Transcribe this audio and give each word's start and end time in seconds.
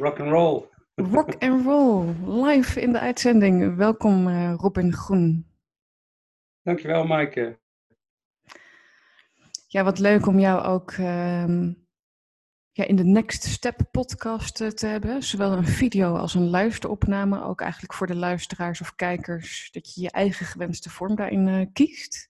Rock 0.00 0.20
and 0.20 0.30
roll. 0.30 0.68
Rock 0.94 1.42
and 1.42 1.64
roll, 1.64 2.14
live 2.44 2.80
in 2.80 2.92
de 2.92 3.00
uitzending. 3.00 3.76
Welkom 3.76 4.28
uh, 4.28 4.54
Robin 4.56 4.92
Groen. 4.92 5.46
Dankjewel 6.62 7.04
Maaike. 7.04 7.58
Ja, 9.66 9.84
wat 9.84 9.98
leuk 9.98 10.26
om 10.26 10.38
jou 10.38 10.62
ook 10.62 10.92
uh, 10.92 11.66
ja, 12.72 12.84
in 12.84 12.96
de 12.96 13.04
Next 13.04 13.42
Step 13.42 13.80
podcast 13.90 14.60
uh, 14.60 14.68
te 14.68 14.86
hebben. 14.86 15.22
Zowel 15.22 15.52
een 15.52 15.66
video 15.66 16.16
als 16.16 16.34
een 16.34 16.50
luisteropname. 16.50 17.42
Ook 17.42 17.60
eigenlijk 17.60 17.94
voor 17.94 18.06
de 18.06 18.16
luisteraars 18.16 18.80
of 18.80 18.94
kijkers. 18.94 19.68
Dat 19.72 19.94
je 19.94 20.00
je 20.00 20.10
eigen 20.10 20.46
gewenste 20.46 20.90
vorm 20.90 21.14
daarin 21.14 21.46
uh, 21.46 21.66
kiest. 21.72 22.28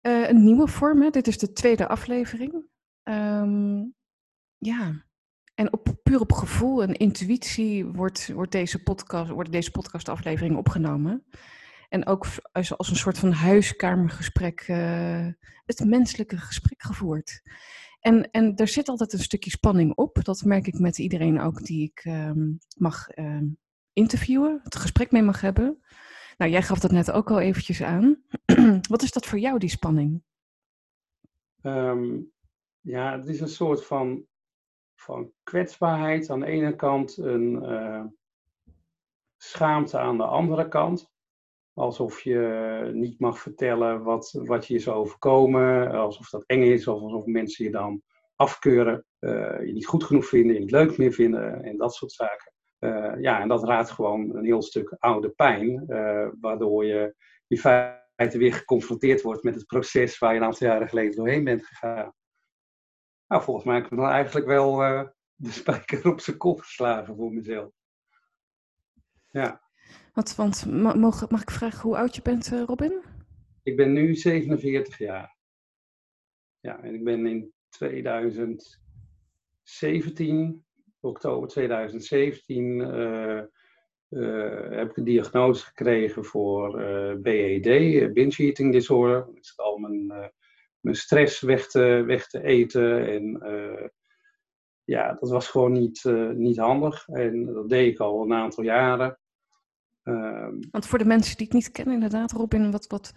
een 0.00 0.44
nieuwe 0.44 0.68
vorm, 0.68 1.02
hè? 1.02 1.10
dit 1.10 1.26
is 1.26 1.38
de 1.38 1.52
tweede 1.52 1.88
aflevering. 1.88 2.64
Um, 3.02 3.94
ja, 4.58 5.06
en 5.58 5.72
op, 5.72 5.96
puur 6.02 6.20
op 6.20 6.32
gevoel 6.32 6.82
en 6.82 6.94
intuïtie 6.94 7.86
wordt, 7.86 8.32
wordt 8.32 8.52
deze 8.52 8.82
podcast, 8.82 9.30
worden 9.30 9.52
deze 9.52 9.70
podcastaflevering 9.70 10.56
opgenomen. 10.56 11.24
En 11.88 12.06
ook 12.06 12.26
als, 12.52 12.76
als 12.76 12.90
een 12.90 12.96
soort 12.96 13.18
van 13.18 13.32
huiskamergesprek, 13.32 14.68
uh, 14.68 15.26
het 15.64 15.84
menselijke 15.84 16.36
gesprek 16.36 16.82
gevoerd. 16.82 17.42
En, 18.00 18.30
en 18.30 18.56
er 18.56 18.68
zit 18.68 18.88
altijd 18.88 19.12
een 19.12 19.18
stukje 19.18 19.50
spanning 19.50 19.94
op. 19.94 20.18
Dat 20.22 20.44
merk 20.44 20.66
ik 20.66 20.78
met 20.78 20.98
iedereen 20.98 21.40
ook 21.40 21.64
die 21.64 21.82
ik 21.82 22.04
um, 22.04 22.58
mag 22.76 23.16
uh, 23.16 23.42
interviewen, 23.92 24.60
het 24.62 24.76
gesprek 24.76 25.10
mee 25.10 25.22
mag 25.22 25.40
hebben. 25.40 25.78
Nou, 26.36 26.50
jij 26.50 26.62
gaf 26.62 26.78
dat 26.78 26.90
net 26.90 27.10
ook 27.10 27.30
al 27.30 27.40
eventjes 27.40 27.82
aan. 27.82 28.22
Wat 28.88 29.02
is 29.02 29.12
dat 29.12 29.26
voor 29.26 29.38
jou, 29.38 29.58
die 29.58 29.70
spanning? 29.70 30.22
Um, 31.62 32.32
ja, 32.80 33.18
het 33.18 33.28
is 33.28 33.40
een 33.40 33.48
soort 33.48 33.86
van 33.86 34.27
van 35.00 35.32
kwetsbaarheid 35.42 36.30
aan 36.30 36.40
de 36.40 36.46
ene 36.46 36.76
kant, 36.76 37.16
een 37.16 37.62
uh, 37.62 38.04
schaamte 39.36 39.98
aan 39.98 40.16
de 40.16 40.24
andere 40.24 40.68
kant. 40.68 41.10
Alsof 41.74 42.20
je 42.20 42.90
niet 42.92 43.20
mag 43.20 43.38
vertellen 43.38 44.02
wat, 44.02 44.40
wat 44.44 44.66
je 44.66 44.74
is 44.74 44.88
overkomen, 44.88 45.90
alsof 45.90 46.30
dat 46.30 46.44
eng 46.46 46.62
is, 46.62 46.86
of 46.88 47.00
alsof 47.00 47.24
mensen 47.26 47.64
je 47.64 47.70
dan 47.70 48.02
afkeuren, 48.36 49.04
uh, 49.20 49.66
je 49.66 49.72
niet 49.72 49.86
goed 49.86 50.04
genoeg 50.04 50.26
vinden, 50.26 50.54
je 50.54 50.60
niet 50.60 50.70
leuk 50.70 50.98
meer 50.98 51.12
vinden 51.12 51.62
en 51.62 51.76
dat 51.76 51.94
soort 51.94 52.12
zaken. 52.12 52.52
Uh, 52.78 53.20
ja, 53.20 53.40
en 53.40 53.48
dat 53.48 53.64
raadt 53.64 53.90
gewoon 53.90 54.36
een 54.36 54.44
heel 54.44 54.62
stuk 54.62 54.96
oude 54.98 55.30
pijn, 55.30 55.84
waardoor 56.40 56.84
je 56.84 57.14
in 57.46 57.58
feite 57.58 58.38
weer 58.38 58.52
geconfronteerd 58.52 59.22
wordt 59.22 59.42
met 59.42 59.54
het 59.54 59.66
proces 59.66 60.18
waar 60.18 60.32
je 60.32 60.38
een 60.38 60.44
aantal 60.44 60.66
jaren 60.66 60.88
geleden 60.88 61.16
doorheen 61.16 61.44
bent 61.44 61.66
gegaan. 61.66 62.14
Nou, 63.28 63.42
volgens 63.42 63.66
mij 63.66 63.74
heb 63.74 63.84
ik 63.84 63.96
dan 63.96 64.06
eigenlijk 64.06 64.46
wel 64.46 64.82
uh, 64.82 65.04
de 65.34 65.50
spijker 65.50 66.10
op 66.10 66.20
zijn 66.20 66.36
kop 66.36 66.60
geslagen 66.60 67.16
voor 67.16 67.32
mezelf. 67.32 67.72
Ja. 69.30 69.62
Wat, 70.12 70.36
want 70.36 70.66
mag, 70.66 71.30
mag 71.30 71.42
ik 71.42 71.50
vragen 71.50 71.80
hoe 71.80 71.96
oud 71.96 72.14
je 72.14 72.22
bent, 72.22 72.52
uh, 72.52 72.62
Robin? 72.62 73.02
Ik 73.62 73.76
ben 73.76 73.92
nu 73.92 74.14
47 74.14 74.98
jaar. 74.98 75.36
Ja, 76.60 76.82
en 76.82 76.94
ik 76.94 77.04
ben 77.04 77.26
in 77.26 77.52
2017, 77.68 80.64
oktober 81.00 81.48
2017, 81.48 82.78
uh, 82.78 83.42
heb 84.78 84.90
ik 84.90 84.96
een 84.96 85.04
diagnose 85.04 85.64
gekregen 85.64 86.24
voor 86.24 86.76
BED, 87.20 87.62
binge 88.12 88.36
eating 88.36 88.72
disorder. 88.72 89.26
Dat 89.26 89.38
is 89.40 89.58
al 89.58 89.78
mijn 89.78 90.32
mijn 90.88 91.00
stress 91.00 91.40
weg 91.40 91.66
te, 91.66 92.02
weg 92.06 92.26
te 92.26 92.42
eten. 92.42 93.08
En 93.08 93.42
uh, 93.42 93.88
ja, 94.84 95.12
dat 95.14 95.30
was 95.30 95.48
gewoon 95.48 95.72
niet, 95.72 96.04
uh, 96.04 96.30
niet 96.30 96.58
handig. 96.58 97.08
En 97.08 97.44
dat 97.44 97.68
deed 97.68 97.92
ik 97.92 97.98
al 97.98 98.22
een 98.22 98.32
aantal 98.32 98.64
jaren. 98.64 99.18
Uh, 100.04 100.48
Want 100.70 100.86
voor 100.86 100.98
de 100.98 101.04
mensen 101.04 101.36
die 101.36 101.46
het 101.46 101.54
niet 101.54 101.70
kennen, 101.70 101.94
inderdaad, 101.94 102.32
Robin, 102.32 102.70
wat, 102.70 102.86
wat, 102.86 103.12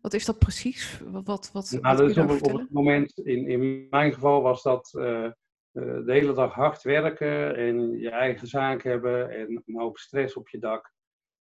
wat 0.00 0.12
is 0.12 0.24
dat 0.24 0.38
precies? 0.38 1.00
Wat, 1.04 1.24
wat, 1.24 1.50
wat, 1.52 1.78
nou, 1.80 1.96
dat 1.96 2.10
is 2.10 2.18
op, 2.18 2.30
op, 2.30 2.58
het 2.58 2.70
moment, 2.70 3.18
in, 3.18 3.48
in 3.48 3.86
mijn 3.90 4.12
geval 4.12 4.42
was 4.42 4.62
dat 4.62 4.92
uh, 4.96 5.30
de 5.72 6.12
hele 6.12 6.32
dag 6.32 6.54
hard 6.54 6.82
werken 6.82 7.56
en 7.56 7.98
je 7.98 8.10
eigen 8.10 8.46
zaak 8.46 8.82
hebben 8.82 9.30
en 9.30 9.62
een 9.66 9.80
hoop 9.80 9.98
stress 9.98 10.34
op 10.34 10.48
je 10.48 10.58
dak. 10.58 10.92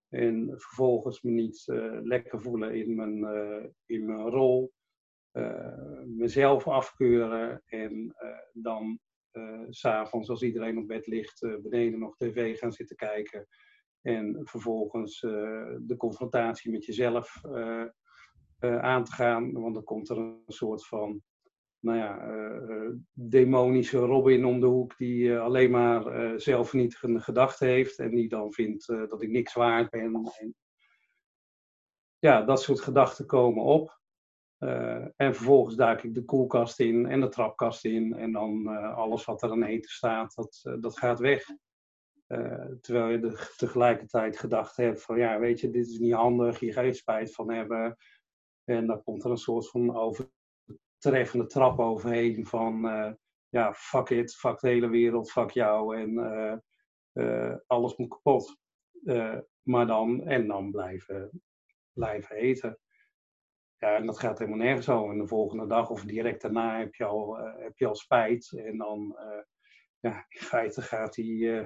En 0.10 0.54
vervolgens 0.58 1.22
me 1.22 1.32
niet 1.32 1.64
lekker 2.04 2.42
voelen 2.42 2.76
in 2.76 2.96
mijn, 2.96 3.14
in 3.86 4.06
mijn 4.06 4.30
rol. 4.30 4.74
Eh, 5.38 6.04
mezelf 6.06 6.68
afkeuren 6.68 7.62
en 7.66 8.14
eh, 8.18 8.30
dan 8.54 9.00
uh, 9.34 9.66
s'avonds 9.70 10.30
als 10.30 10.42
iedereen 10.42 10.78
op 10.78 10.88
bed 10.88 11.08
ligt 11.08 11.40
beneden 11.62 12.00
nog 12.00 12.16
tv 12.16 12.58
gaan 12.58 12.72
zitten 12.72 12.96
kijken. 12.96 13.48
En 14.02 14.40
vervolgens 14.44 15.20
de 15.20 15.96
confrontatie 15.98 16.72
met 16.72 16.86
jezelf 16.86 17.42
aan 18.60 19.04
te 19.04 19.12
gaan. 19.12 19.52
Want 19.52 19.74
dan 19.74 19.84
komt 19.84 20.10
er 20.10 20.18
een 20.18 20.44
soort 20.48 20.88
van 20.88 21.22
nou 21.80 21.98
ja, 21.98 22.20
demonische 23.14 23.98
Robin 23.98 24.46
om 24.46 24.60
de 24.60 24.66
hoek 24.66 24.98
die 24.98 25.38
alleen 25.38 25.72
maar 25.72 26.32
uh, 26.32 26.38
zelfvernietigende 26.38 27.20
gedachten 27.20 27.68
heeft 27.68 28.00
en 28.00 28.10
die 28.10 28.30
dan 28.30 28.54
vindt 28.54 28.88
dat 28.88 29.22
ik 29.22 29.30
niks 29.30 29.54
waard 29.54 29.90
ben. 29.90 30.16
En, 30.40 30.56
ja, 32.20 32.42
dat 32.42 32.62
soort 32.62 32.82
gedachten 32.82 33.26
komen 33.26 33.64
op. 33.64 33.98
Uh, 34.60 35.06
en 35.16 35.36
vervolgens 35.36 35.76
duik 35.76 36.04
ik 36.04 36.14
de 36.14 36.26
koelkast 36.26 36.80
in 36.80 37.06
en 37.06 37.20
de 37.22 37.30
trapkast 37.30 37.86
in. 37.86 38.14
En 38.14 38.32
dan 38.32 38.62
uh, 38.62 38.98
alles 38.98 39.26
wat 39.26 39.42
er 39.42 39.52
aan 39.52 39.64
eten 39.64 39.92
staat, 39.92 40.36
dat, 40.36 40.62
uh, 40.64 40.74
dat 40.80 40.98
gaat 40.98 41.20
weg. 41.20 41.46
terwijl 42.82 43.08
je 43.08 43.50
tegelijkertijd 43.58 44.38
gedacht 44.38 44.76
hebt 44.76 45.02
van 45.02 45.18
ja, 45.18 45.40
weet 45.40 45.60
je, 45.60 45.70
dit 45.70 45.88
is 45.88 46.00
niet 46.00 46.14
handig, 46.14 46.60
hier 46.60 46.74
ga 46.74 46.82
je 46.82 46.94
spijt 46.94 47.34
van 47.34 47.52
hebben. 47.52 47.98
En 48.64 48.88
dan 48.88 49.04
komt 49.04 49.24
er 49.24 49.32
een 49.32 49.38
soort 49.38 49.70
van 49.70 49.96
overtreffende 49.96 51.46
trap 51.46 51.80
overheen 51.80 52.46
van 52.46 52.82
ja, 53.50 53.74
fuck 53.74 54.10
it, 54.10 54.36
fuck 54.36 54.60
de 54.60 54.68
hele 54.68 54.90
wereld, 54.90 55.32
fuck 55.32 55.52
jou 55.52 55.98
en 55.98 56.64
alles 57.68 57.96
moet 57.96 58.10
kapot. 58.10 58.58
maar 59.62 59.88
dan, 59.88 60.22
en 60.24 60.48
dan 60.48 60.72
blijven, 60.72 61.42
blijven 61.94 62.36
eten. 62.36 62.80
Ja, 63.80 63.96
en 63.96 64.06
dat 64.06 64.20
gaat 64.20 64.40
helemaal 64.40 64.60
nergens 64.60 64.86
zo. 64.86 65.12
En 65.12 65.18
de 65.18 65.28
volgende 65.28 65.68
dag 65.68 65.90
of 65.90 66.04
direct 66.04 66.42
daarna 66.42 66.80
heb 66.80 66.96
je 66.96 67.06
al, 67.06 67.40
uh, 67.40 67.54
heb 67.58 67.78
je 67.78 67.88
al 67.88 67.96
spijt. 67.96 68.52
En 68.52 68.78
dan, 68.78 69.16
uh, 69.20 69.44
ja, 70.00 70.26
in 70.30 70.42
feite 70.42 70.82
gaat 70.82 71.14
die, 71.14 71.44
uh, 71.44 71.66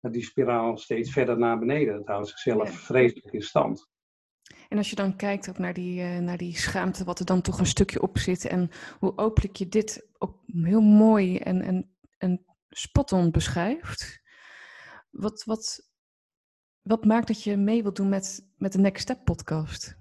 die 0.00 0.24
spiraal 0.24 0.76
steeds 0.76 1.12
verder 1.12 1.38
naar 1.38 1.58
beneden. 1.58 1.96
Dat 1.96 2.06
houdt 2.06 2.28
zichzelf 2.28 2.70
ja. 2.70 2.76
vreselijk 2.76 3.32
in 3.32 3.42
stand. 3.42 3.90
En 4.68 4.78
als 4.78 4.90
je 4.90 4.96
dan 4.96 5.16
kijkt 5.16 5.48
ook 5.48 5.58
naar 5.58 5.72
die, 5.72 6.02
naar 6.02 6.36
die 6.36 6.56
schaamte, 6.56 7.04
wat 7.04 7.18
er 7.18 7.24
dan 7.24 7.40
toch 7.40 7.58
een 7.58 7.66
stukje 7.66 8.02
op 8.02 8.18
zit. 8.18 8.44
En 8.44 8.70
hoe 8.98 9.18
openlijk 9.18 9.56
je 9.56 9.68
dit 9.68 10.08
ook 10.18 10.42
heel 10.46 10.80
mooi 10.80 11.38
en, 11.38 11.62
en, 11.62 11.94
en 12.18 12.44
spot-on 12.68 13.30
beschrijft. 13.30 14.22
Wat, 15.10 15.44
wat, 15.44 15.90
wat 16.82 17.04
maakt 17.04 17.26
dat 17.26 17.42
je 17.42 17.56
mee 17.56 17.82
wilt 17.82 17.96
doen 17.96 18.08
met, 18.08 18.52
met 18.56 18.72
de 18.72 18.78
Next 18.78 19.02
Step 19.02 19.24
podcast? 19.24 20.00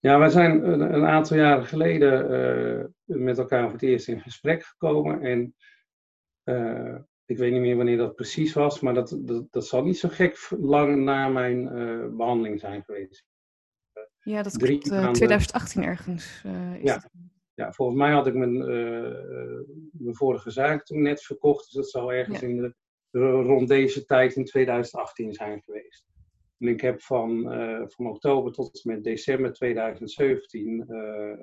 Ja, 0.00 0.18
wij 0.18 0.28
zijn 0.28 0.68
een, 0.72 0.94
een 0.94 1.06
aantal 1.06 1.36
jaren 1.36 1.66
geleden 1.66 2.30
uh, 2.30 2.84
met 3.04 3.38
elkaar 3.38 3.62
voor 3.62 3.72
het 3.72 3.82
eerst 3.82 4.08
in 4.08 4.20
gesprek 4.20 4.64
gekomen. 4.64 5.20
En 5.22 5.54
uh, 6.44 6.98
ik 7.24 7.38
weet 7.38 7.52
niet 7.52 7.60
meer 7.60 7.76
wanneer 7.76 7.96
dat 7.96 8.14
precies 8.14 8.52
was, 8.52 8.80
maar 8.80 8.94
dat, 8.94 9.18
dat, 9.20 9.46
dat 9.50 9.66
zal 9.66 9.84
niet 9.84 9.98
zo 9.98 10.08
gek 10.08 10.48
lang 10.50 11.04
na 11.04 11.28
mijn 11.28 11.78
uh, 11.78 12.16
behandeling 12.16 12.60
zijn 12.60 12.84
geweest. 12.84 13.24
Ja, 14.20 14.42
dat 14.42 14.56
klopt. 14.56 14.84
2018 14.84 15.84
ergens. 15.84 16.40
ja. 16.82 17.10
ja, 17.54 17.72
volgens 17.72 17.98
mij 17.98 18.12
had 18.12 18.26
ik 18.26 18.34
mijn, 18.34 18.58
mijn 19.92 20.16
vorige 20.16 20.50
zaak 20.50 20.84
toen 20.84 21.02
net 21.02 21.22
verkocht. 21.22 21.64
Dus 21.64 21.72
dat 21.72 21.90
zou 21.90 22.14
ergens 22.14 22.40
ja. 22.40 22.46
in 22.46 22.56
de, 22.56 22.74
rond 23.30 23.68
deze 23.68 24.04
tijd 24.04 24.34
in 24.34 24.44
2018 24.44 25.32
zijn 25.32 25.62
geweest. 25.62 26.04
En 26.58 26.68
ik 26.68 26.80
heb 26.80 27.02
van, 27.02 27.60
uh, 27.60 27.82
van 27.86 28.06
oktober 28.06 28.52
tot 28.52 28.84
en 28.84 28.92
met 28.92 29.04
december 29.04 29.52
2017 29.52 30.84
uh, 30.88 30.98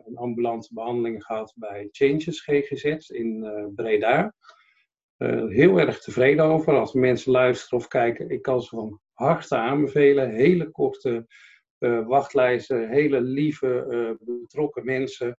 een 0.05 0.17
ambulante 0.17 0.73
behandeling 0.73 1.23
gehad 1.23 1.53
bij 1.55 1.87
Changes 1.91 2.41
GGZ 2.41 3.09
in 3.09 3.43
uh, 3.43 3.65
Breda. 3.75 4.33
heel 5.47 5.79
erg 5.79 6.01
tevreden 6.01 6.45
over. 6.45 6.73
Als 6.73 6.93
mensen 6.93 7.31
luisteren 7.31 7.79
of 7.79 7.87
kijken, 7.87 8.29
ik 8.29 8.41
kan 8.41 8.61
ze 8.61 8.75
van 8.75 8.99
harte 9.13 9.55
aanbevelen. 9.55 10.29
Hele 10.29 10.71
korte 10.71 11.27
wachtlijsten, 12.07 12.89
hele 12.89 13.21
lieve, 13.21 14.17
betrokken 14.21 14.85
mensen. 14.85 15.37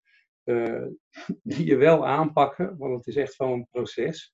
die 1.42 1.66
je 1.66 1.76
wel 1.76 2.06
aanpakken, 2.06 2.76
want 2.78 2.96
het 2.96 3.06
is 3.06 3.16
echt 3.16 3.36
wel 3.36 3.52
een 3.52 3.68
proces. 3.70 4.32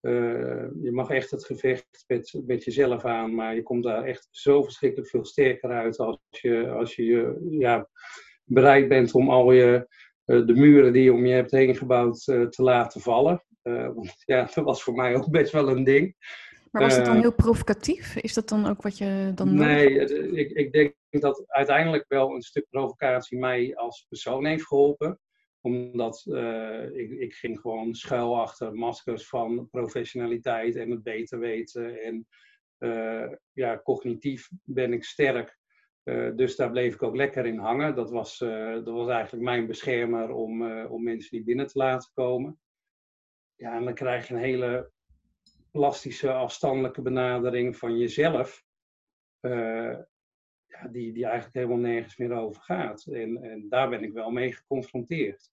Uh, 0.00 0.66
je 0.82 0.92
mag 0.92 1.10
echt 1.10 1.30
het 1.30 1.44
gevecht 1.44 2.04
met, 2.06 2.40
met 2.46 2.64
jezelf 2.64 3.04
aan, 3.04 3.34
maar 3.34 3.54
je 3.54 3.62
komt 3.62 3.84
daar 3.84 4.04
echt 4.04 4.28
zo 4.30 4.62
verschrikkelijk 4.62 5.10
veel 5.10 5.24
sterker 5.24 5.70
uit 5.70 5.98
als 5.98 6.18
je, 6.30 6.70
als 6.70 6.94
je 6.94 7.38
ja, 7.50 7.88
bereid 8.44 8.88
bent 8.88 9.14
om 9.14 9.30
al 9.30 9.52
je, 9.52 9.88
uh, 10.26 10.46
de 10.46 10.54
muren 10.54 10.92
die 10.92 11.02
je 11.02 11.12
om 11.12 11.26
je 11.26 11.34
hebt 11.34 11.50
heen 11.50 11.76
gebouwd 11.76 12.26
uh, 12.26 12.46
te 12.46 12.62
laten 12.62 13.00
vallen. 13.00 13.44
want 13.62 14.14
ja, 14.24 14.42
dat 14.54 14.64
was 14.64 14.82
voor 14.82 14.94
mij 14.94 15.16
ook 15.16 15.30
best 15.30 15.52
wel 15.52 15.68
een 15.68 15.84
ding. 15.84 16.16
Maar 16.70 16.82
was 16.82 16.96
het 16.96 17.04
dan 17.04 17.20
heel 17.20 17.34
provocatief? 17.34 18.16
Is 18.16 18.34
dat 18.34 18.48
dan 18.48 18.66
ook 18.66 18.82
wat 18.82 18.98
je 18.98 19.32
dan 19.34 19.54
Nee, 19.54 19.90
ik, 20.32 20.50
ik 20.50 20.72
denk 20.72 20.94
dat 21.10 21.44
uiteindelijk 21.46 22.04
wel 22.08 22.34
een 22.34 22.42
stuk 22.42 22.66
provocatie 22.70 23.38
mij 23.38 23.76
als 23.76 24.06
persoon 24.08 24.46
heeft 24.46 24.66
geholpen 24.66 25.20
omdat 25.68 26.26
ik, 26.92 27.10
ik 27.10 27.34
ging 27.34 27.60
gewoon 27.60 27.94
schuil 27.94 28.40
achter 28.40 28.74
maskers 28.74 29.28
van 29.28 29.68
professionaliteit 29.70 30.76
en 30.76 30.90
het 30.90 31.02
beter 31.02 31.38
weten. 31.38 32.02
En 32.02 32.26
ja, 33.52 33.80
cognitief 33.82 34.50
ben 34.64 34.92
ik 34.92 35.04
sterk. 35.04 35.58
Uh, 36.04 36.36
dus 36.36 36.56
daar 36.56 36.70
bleef 36.70 36.94
ik 36.94 37.02
ook 37.02 37.16
lekker 37.16 37.46
in 37.46 37.58
hangen. 37.58 37.94
Dat 37.94 38.10
was, 38.10 38.38
dat 38.38 38.84
was 38.84 39.08
eigenlijk 39.08 39.44
mijn 39.44 39.66
beschermer 39.66 40.30
om, 40.30 40.82
om 40.86 41.02
mensen 41.02 41.36
niet 41.36 41.46
binnen 41.46 41.66
te 41.66 41.78
laten 41.78 42.10
komen. 42.14 42.60
Ja, 43.56 43.76
en 43.76 43.84
dan 43.84 43.94
krijg 43.94 44.28
je 44.28 44.34
een 44.34 44.40
hele 44.40 44.90
plastische, 45.70 46.32
afstandelijke 46.32 47.02
benadering 47.02 47.76
van 47.76 47.98
jezelf. 47.98 48.64
ja, 49.40 50.88
die, 50.90 51.12
die 51.12 51.24
eigenlijk 51.24 51.54
helemaal 51.54 51.76
nergens 51.76 52.16
meer 52.16 52.32
over 52.32 52.62
gaat. 52.62 53.06
En, 53.06 53.42
en 53.42 53.68
daar 53.68 53.88
ben 53.88 54.02
ik 54.02 54.12
wel 54.12 54.30
mee 54.30 54.52
geconfronteerd. 54.52 55.50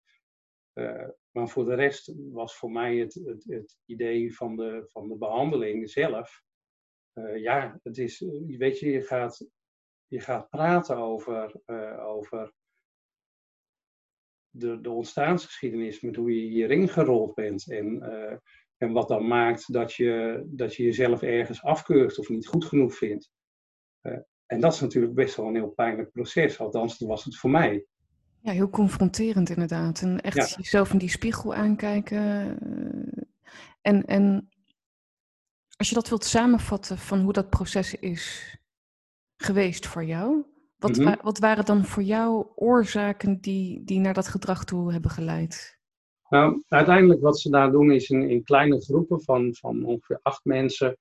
Maar 1.32 1.50
voor 1.50 1.66
de 1.66 1.76
rest 1.76 2.14
was 2.32 2.58
voor 2.58 2.72
mij 2.72 2.98
het, 2.98 3.14
het, 3.14 3.44
het 3.44 3.78
idee 3.86 4.36
van 4.36 4.56
de, 4.56 4.86
van 4.92 5.08
de 5.08 5.18
behandeling 5.18 5.90
zelf. 5.90 6.44
ja, 7.36 7.80
het 7.84 7.98
is, 7.98 8.20
weet 8.48 8.80
je, 8.80 8.90
je 8.90 9.02
gaat 9.02 9.48
je 10.08 10.20
gaat 10.20 10.50
praten 10.50 10.98
over, 10.98 11.62
over 12.00 12.54
de, 14.50 14.82
de 14.82 14.90
ontstaansgeschiedenis, 14.90 16.02
met 16.02 16.16
hoe 16.16 16.36
je 16.36 16.50
hierin 16.50 16.90
gerold 16.90 17.34
bent. 17.34 17.72
En, 17.72 18.02
en 18.78 18.92
wat 18.92 19.08
dan 19.08 19.28
maakt 19.28 19.74
dat 19.74 19.94
je, 19.94 20.44
dat 20.46 20.76
je 20.76 20.84
jezelf 20.84 21.22
ergens 21.22 21.64
afkeurt 21.64 22.20
of 22.20 22.30
niet 22.30 22.48
goed 22.48 22.66
genoeg 22.66 22.96
vindt. 22.96 23.32
En 24.46 24.60
dat 24.60 24.74
is 24.74 24.80
natuurlijk 24.80 25.14
best 25.14 25.36
wel 25.36 25.48
een 25.48 25.56
heel 25.56 25.70
pijnlijk 25.70 26.12
proces, 26.12 26.60
althans 26.60 26.98
dat 26.98 27.08
was 27.08 27.24
het 27.24 27.38
voor 27.38 27.50
mij. 27.50 27.86
Ja, 28.46 28.52
heel 28.52 28.70
confronterend 28.70 29.50
inderdaad. 29.50 30.02
En 30.02 30.22
echt 30.22 30.36
ja. 30.50 30.56
jezelf 30.58 30.92
in 30.92 30.98
die 30.98 31.10
spiegel 31.10 31.54
aankijken. 31.54 32.20
En, 33.82 34.06
en 34.06 34.50
als 35.78 35.90
je 35.90 35.96
dat 35.96 36.10
wilt 36.10 36.24
samenvatten 36.24 36.98
van 36.98 37.20
hoe 37.20 37.34
dat 37.34 37.50
proces 37.50 37.96
is 37.96 38.56
geweest 39.38 39.88
voor 39.88 40.04
jou? 40.04 40.44
Wat, 40.78 40.98
Mhm. 40.98 41.04
wa- 41.04 41.20
wat 41.22 41.40
waren 41.40 41.66
dan 41.66 41.86
voor 41.86 42.04
jou 42.04 42.48
oorzaken 42.56 43.42
die, 43.42 43.84
die 43.84 44.00
naar 44.00 44.14
dat 44.14 44.28
gedrag 44.28 44.64
toe 44.66 44.92
hebben 44.92 45.12
geleid? 45.12 45.80
Nou, 46.30 46.64
uiteindelijk 46.68 47.22
wat 47.22 47.40
ze 47.40 47.50
daar 47.50 47.72
doen 47.72 47.92
is 47.92 48.10
in, 48.10 48.30
in 48.30 48.44
kleine 48.44 48.82
groepen 48.82 49.22
van, 49.22 49.56
van 49.56 49.86
ongeveer 49.86 50.20
acht 50.22 50.46
mensen 50.46 50.98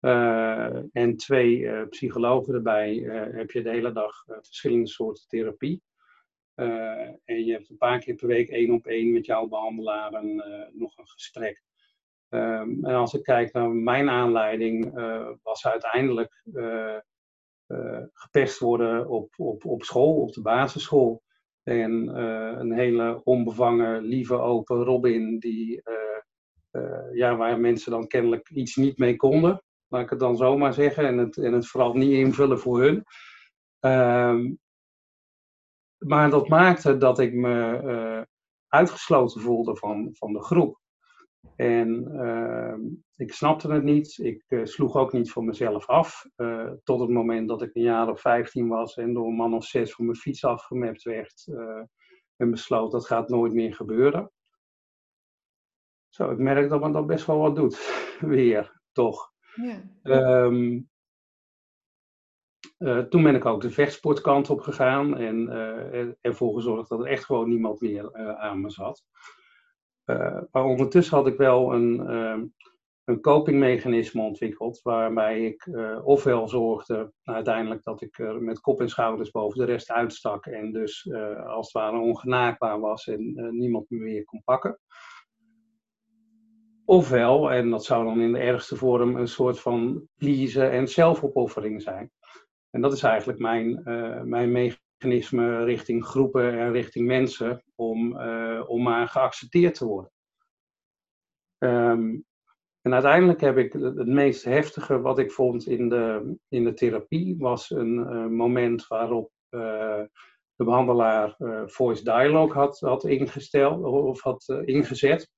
eh, 0.00 0.76
en 0.92 1.16
twee 1.16 1.68
eh, 1.68 1.88
psychologen 1.88 2.54
erbij 2.54 3.04
eh, 3.06 3.36
heb 3.36 3.50
je 3.50 3.62
de 3.62 3.70
hele 3.70 3.92
dag 3.92 4.22
eh, 4.26 4.36
verschillende 4.42 4.88
soorten 4.88 5.24
therapie. 5.28 5.82
Eh, 6.58 7.08
en 7.24 7.44
je 7.44 7.52
hebt 7.52 7.70
een 7.70 7.76
paar 7.76 7.98
keer 7.98 8.14
per 8.14 8.26
week 8.26 8.48
één 8.48 8.70
op 8.70 8.86
één 8.86 9.12
met 9.12 9.26
jouw 9.26 9.46
behandelaar 9.46 10.12
een, 10.12 10.40
eh, 10.40 10.66
nog 10.72 10.98
een 10.98 11.08
gesprek. 11.08 11.62
Ehm, 12.28 12.84
en 12.84 12.94
als 12.94 13.14
ik 13.14 13.22
kijk 13.22 13.52
naar 13.52 13.70
mijn 13.70 14.08
aanleiding, 14.08 14.96
eh, 14.96 15.28
was 15.42 15.66
uiteindelijk 15.66 16.42
gepest 18.12 18.58
worden 18.58 19.08
op, 19.08 19.34
op, 19.36 19.64
op 19.64 19.82
school, 19.82 20.20
op 20.20 20.32
de 20.32 20.42
basisschool. 20.42 21.22
En 21.62 22.20
een 22.60 22.72
hele 22.72 23.20
onbevangen, 23.24 24.02
lieve, 24.02 24.34
open 24.34 24.84
Robin, 24.84 25.38
die, 25.38 25.82
ja, 27.12 27.36
waar 27.36 27.60
mensen 27.60 27.90
dan 27.90 28.06
kennelijk 28.06 28.50
iets 28.50 28.76
niet 28.76 28.98
mee 28.98 29.16
konden. 29.16 29.62
Laat 29.88 30.02
ik 30.02 30.10
het 30.10 30.18
dan 30.18 30.36
zomaar 30.36 30.72
zeggen. 30.72 31.06
En 31.06 31.18
het, 31.18 31.36
en 31.36 31.52
het 31.52 31.66
vooral 31.66 31.92
niet 31.92 32.12
invullen 32.12 32.58
voor 32.58 32.80
hun. 32.80 33.04
Ehm, 33.80 34.52
maar 35.98 36.30
dat 36.30 36.48
maakte 36.48 36.96
dat 36.96 37.18
ik 37.18 37.34
me 37.34 37.76
eh, 37.76 38.22
uitgesloten 38.68 39.40
voelde 39.40 39.76
van, 39.76 40.08
van 40.12 40.32
de 40.32 40.42
groep. 40.42 40.80
En 41.56 42.10
ehm, 42.20 42.80
ik 43.16 43.32
snapte 43.32 43.72
het 43.72 43.82
niet. 43.82 44.18
Ik 44.18 44.44
eh, 44.48 44.64
sloeg 44.64 44.96
ook 44.96 45.12
niet 45.12 45.30
voor 45.30 45.44
mezelf 45.44 45.86
af. 45.86 46.26
eh, 46.36 46.70
tot 46.84 47.00
het 47.00 47.10
moment 47.10 47.48
dat 47.48 47.62
ik 47.62 47.74
een 47.74 47.82
jaar 47.82 48.08
of 48.08 48.20
15 48.20 48.68
was 48.68 48.96
en 48.96 49.14
door 49.14 49.26
een 49.26 49.34
man 49.34 49.54
of 49.54 49.64
zes 49.64 49.92
van 49.92 50.04
mijn 50.04 50.16
fiets 50.16 50.44
afgemapt 50.44 51.02
werd. 51.02 51.46
en 52.36 52.50
besloot 52.50 52.92
dat 52.92 53.06
gaat 53.06 53.28
nooit 53.28 53.52
meer 53.52 53.74
gebeuren. 53.74 54.30
Zo, 56.08 56.30
ik 56.30 56.38
merk 56.38 56.68
dat 56.68 56.80
me 56.80 56.90
dat 56.90 57.06
best 57.06 57.26
wel 57.26 57.38
wat 57.38 57.56
doet. 57.56 58.06
Weer, 58.20 58.80
toch. 58.92 59.32
Ja. 59.54 59.82
Ehm, 60.02 60.80
eh, 62.78 62.98
toen 62.98 63.22
ben 63.22 63.34
ik 63.34 63.44
ook 63.44 63.60
de 63.60 63.70
vechtsportkant 63.70 64.50
op 64.50 64.60
gegaan 64.60 65.16
en 65.16 65.48
eh, 65.48 66.00
er- 66.00 66.16
ervoor 66.20 66.54
gezorgd 66.54 66.88
dat 66.88 67.00
er 67.00 67.06
echt 67.06 67.24
gewoon 67.24 67.48
niemand 67.48 67.80
meer 67.80 68.10
eh, 68.10 68.38
aan 68.40 68.60
me 68.60 68.70
zat. 68.70 69.04
Maar 70.50 70.64
ondertussen 70.64 71.16
had 71.16 71.26
ik 71.26 71.36
wel 71.36 71.74
een, 71.74 72.06
ehm, 72.08 72.44
een 73.04 73.20
copingmechanisme 73.20 74.22
ontwikkeld, 74.22 74.82
waarbij 74.82 75.44
ik 75.44 75.68
ofwel 76.04 76.48
zorgde 76.48 77.12
uiteindelijk 77.22 77.82
dat 77.82 78.02
ik 78.02 78.18
er 78.18 78.42
met 78.42 78.60
kop 78.60 78.80
en 78.80 78.88
schouders 78.88 79.30
boven 79.30 79.58
de 79.58 79.64
rest 79.64 79.90
uitstak 79.90 80.46
en 80.46 80.72
dus 80.72 81.12
als 81.46 81.72
het 81.72 81.82
ware 81.82 81.98
ongenaakbaar 81.98 82.80
was 82.80 83.06
en 83.06 83.32
niemand 83.50 83.90
me 83.90 83.98
meer 83.98 84.24
kon 84.24 84.42
pakken. 84.44 84.80
Ofwel, 86.84 87.50
en 87.50 87.70
dat 87.70 87.84
zou 87.84 88.04
dan 88.04 88.20
in 88.20 88.32
de 88.32 88.38
ergste 88.38 88.76
vorm 88.76 89.16
een 89.16 89.28
soort 89.28 89.60
van 89.60 90.08
pleasen 90.16 90.70
en 90.70 90.88
zelfopoffering 90.88 91.82
zijn. 91.82 92.10
En 92.70 92.80
dat 92.80 92.92
is 92.92 93.02
eigenlijk 93.02 93.38
mijn, 93.38 93.84
eh, 93.84 94.22
mijn 94.22 94.52
mechanisme 94.52 95.64
richting 95.64 96.04
groepen 96.04 96.58
en 96.58 96.72
richting 96.72 97.06
mensen 97.06 97.64
om, 97.74 98.18
eh, 98.18 98.62
om 98.66 98.82
maar 98.82 99.08
geaccepteerd 99.08 99.74
te 99.74 99.86
worden. 99.86 100.12
Ehm, 101.58 102.16
en 102.80 102.92
uiteindelijk 102.92 103.40
heb 103.40 103.56
ik 103.56 103.72
het 103.72 104.06
meest 104.06 104.44
heftige 104.44 105.00
wat 105.00 105.18
ik 105.18 105.32
vond 105.32 105.66
in 105.66 105.88
de, 105.88 106.36
in 106.48 106.64
de 106.64 106.74
therapie, 106.74 107.36
was 107.38 107.70
een 107.70 108.06
eh, 108.06 108.26
moment 108.26 108.86
waarop 108.86 109.30
de 110.58 110.64
behandelaar 110.64 111.34
eh, 111.38 111.62
voice 111.66 112.04
dialogue 112.04 112.52
had, 112.52 112.80
had 112.80 113.04
ingesteld 113.04 113.84
of 113.84 114.20
had 114.22 114.48
ingezet. 114.64 115.30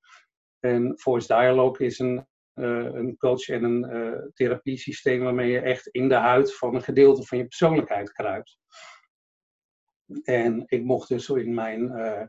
En 0.59 0.93
voice 0.99 1.27
dialogue 1.27 1.87
is 1.87 1.99
een, 1.99 2.27
een 2.55 3.17
coach 3.17 3.49
en 3.49 3.65
een 3.65 3.85
eh 3.85 4.23
therapiesysteem 4.35 5.23
waarmee 5.23 5.51
je 5.51 5.61
echt 5.61 5.87
in 5.87 6.09
de 6.09 6.15
huid 6.15 6.57
van 6.57 6.75
een 6.75 6.83
gedeelte 6.83 7.23
van 7.23 7.39
je 7.39 7.45
persoonlijkheid 7.45 8.13
kruipt. 8.13 8.59
En 10.23 10.63
ik 10.67 10.83
mocht 10.83 11.09
dus 11.09 11.29
in 11.29 11.55
mijn 11.55 11.91
eh 11.91 12.23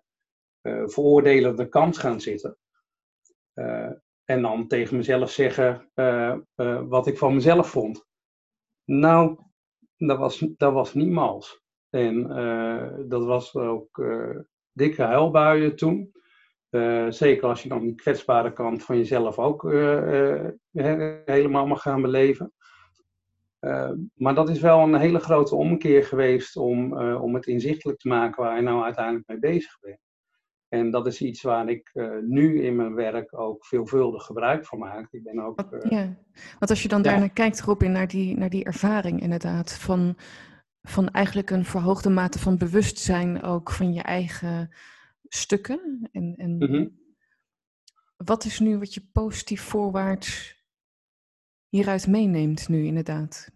eh, 0.61 0.83
veroordelende 0.85 1.69
kant 1.69 1.97
gaan 1.97 2.21
zitten. 2.21 2.57
Eh, 3.53 3.91
en 4.25 4.41
dan 4.41 4.67
tegen 4.67 4.97
mezelf 4.97 5.31
zeggen 5.31 5.89
eh, 5.93 6.37
eh, 6.55 6.81
wat 6.87 7.07
ik 7.07 7.17
van 7.17 7.33
mezelf 7.33 7.69
vond. 7.69 8.05
Nou, 8.83 9.37
dat 9.97 10.17
was, 10.17 10.45
dat 10.57 10.73
was 10.73 10.93
niet 10.93 11.09
mals. 11.09 11.61
En 11.89 12.31
eh, 12.31 12.93
dat 13.07 13.25
was 13.25 13.55
ook 13.55 13.97
eh, 13.97 14.39
dikke 14.71 15.01
huilbuien 15.01 15.75
toen. 15.75 16.11
Eh, 16.71 17.05
zeker 17.09 17.47
als 17.47 17.63
je 17.63 17.69
dan 17.69 17.79
die 17.79 17.95
kwetsbare 17.95 18.53
kant 18.53 18.83
van 18.83 18.97
jezelf 18.97 19.39
ook 19.39 19.71
eh, 19.71 20.35
eh, 20.35 20.51
he- 20.71 21.21
helemaal 21.25 21.67
mag 21.67 21.81
gaan 21.81 22.01
beleven. 22.01 22.53
Maar 24.13 24.35
dat 24.35 24.49
is 24.49 24.59
wel 24.59 24.79
een 24.79 24.95
hele 24.95 25.19
grote 25.19 25.55
omkeer 25.55 26.03
geweest 26.03 26.57
om, 26.57 26.97
om 26.97 27.33
het 27.35 27.47
inzichtelijk 27.47 27.99
te 27.99 28.07
maken 28.07 28.43
waar 28.43 28.55
je 28.55 28.61
nou 28.61 28.83
uiteindelijk 28.83 29.27
mee 29.27 29.39
bezig 29.39 29.79
bent. 29.79 29.99
En 30.67 30.91
dat 30.91 31.07
is 31.07 31.21
iets 31.21 31.41
waar 31.41 31.69
ik 31.69 31.91
nu 32.21 32.63
in 32.63 32.75
mijn 32.75 32.95
werk 32.95 33.39
ook 33.39 33.65
veelvuldig 33.65 34.23
gebruik 34.23 34.65
van 34.65 34.79
maak. 34.79 35.07
Ik 35.11 35.23
ben 35.23 35.39
ook. 35.39 35.67
Ja. 35.89 36.17
Want 36.59 36.69
als 36.69 36.81
je 36.81 36.87
dan 36.87 37.03
ja. 37.03 37.09
daarnaar 37.09 37.29
kijkt, 37.33 37.61
Robin, 37.61 37.91
naar 37.91 38.07
die, 38.07 38.37
naar 38.37 38.49
die 38.49 38.63
ervaring 38.63 39.21
inderdaad, 39.21 39.73
van, 39.73 40.17
van 40.81 41.09
eigenlijk 41.09 41.49
een 41.49 41.65
verhoogde 41.65 42.09
mate 42.09 42.39
van 42.39 42.57
bewustzijn 42.57 43.43
ook 43.43 43.71
van 43.71 43.93
je 43.93 44.01
eigen 44.01 44.69
stukken. 45.33 46.09
En, 46.11 46.33
en 46.37 46.57
mhm. 46.57 46.87
wat 48.17 48.45
is 48.45 48.59
nu 48.59 48.77
wat 48.77 48.93
je 48.93 49.09
positief 49.11 49.61
voorwaarts 49.61 50.59
hieruit 51.69 52.07
meeneemt 52.07 52.69
nu 52.69 52.85
inderdaad? 52.85 53.51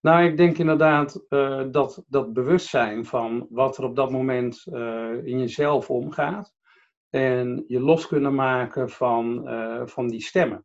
Nou, 0.00 0.24
ik 0.24 0.36
denk 0.36 0.58
inderdaad 0.58 1.24
eh, 1.28 1.64
dat 1.70 2.04
dat 2.08 2.32
bewustzijn 2.32 3.04
van 3.04 3.46
wat 3.50 3.78
er 3.78 3.84
op 3.84 3.96
dat 3.96 4.10
moment 4.10 4.66
eh, 4.66 5.24
in 5.24 5.38
jezelf 5.38 5.90
omgaat. 5.90 6.54
En 7.10 7.64
je 7.66 7.80
los 7.80 8.06
kunnen 8.06 8.34
maken 8.34 8.90
van, 8.90 9.48
eh, 9.48 9.86
van 9.86 10.08
die 10.08 10.22
stemmen. 10.22 10.64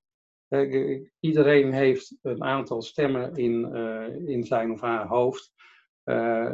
Iedereen 1.19 1.73
heeft 1.73 2.17
een 2.21 2.43
aantal 2.43 2.81
stemmen 2.81 3.35
in, 3.35 3.75
in 4.27 4.43
zijn 4.43 4.71
of 4.71 4.81
haar 4.81 5.07
hoofd. 5.07 5.53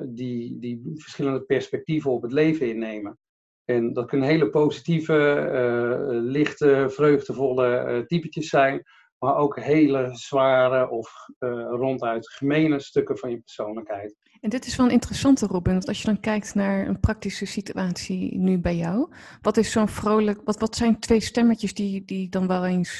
die, 0.04 0.60
die 0.60 0.92
verschillende 0.96 1.42
perspectieven 1.42 2.12
op 2.12 2.22
het 2.22 2.32
leven 2.32 2.70
innemen. 2.70 3.20
En 3.66 3.94
dat 3.94 4.08
kunnen 4.08 4.28
hele 4.28 4.50
positieve, 4.50 5.14
uh, 5.14 6.22
lichte, 6.22 6.86
vreugdevolle 6.90 7.86
uh, 7.88 8.06
typetjes 8.06 8.50
zijn, 8.50 8.84
maar 9.20 9.36
ook 9.36 9.60
hele 9.60 10.10
zware 10.12 10.90
of 10.90 11.28
uh, 11.40 11.50
ronduit 11.70 12.30
gemene 12.30 12.80
stukken 12.80 13.18
van 13.18 13.30
je 13.30 13.38
persoonlijkheid. 13.40 14.16
En 14.42 14.50
dit 14.50 14.66
is 14.66 14.76
wel 14.76 14.86
een 14.86 14.92
interessante, 14.92 15.46
Robin, 15.46 15.74
want 15.74 15.88
als 15.88 16.00
je 16.00 16.06
dan 16.06 16.20
kijkt 16.20 16.56
naar 16.56 16.88
een 16.88 17.00
praktische 17.00 17.46
situatie 17.46 18.38
nu 18.38 18.60
bij 18.60 18.76
jou, 18.76 19.14
wat 19.42 19.58
is 19.58 19.72
zo'n 19.72 19.88
vrolijk, 19.88 20.42
wat, 20.44 20.60
wat 20.60 20.76
zijn 20.76 21.00
twee 21.00 21.20
stemmetjes 21.20 21.74
die, 21.74 22.06
die 22.06 22.30
dan 22.30 22.48
wel 22.48 22.66
eens 22.66 23.00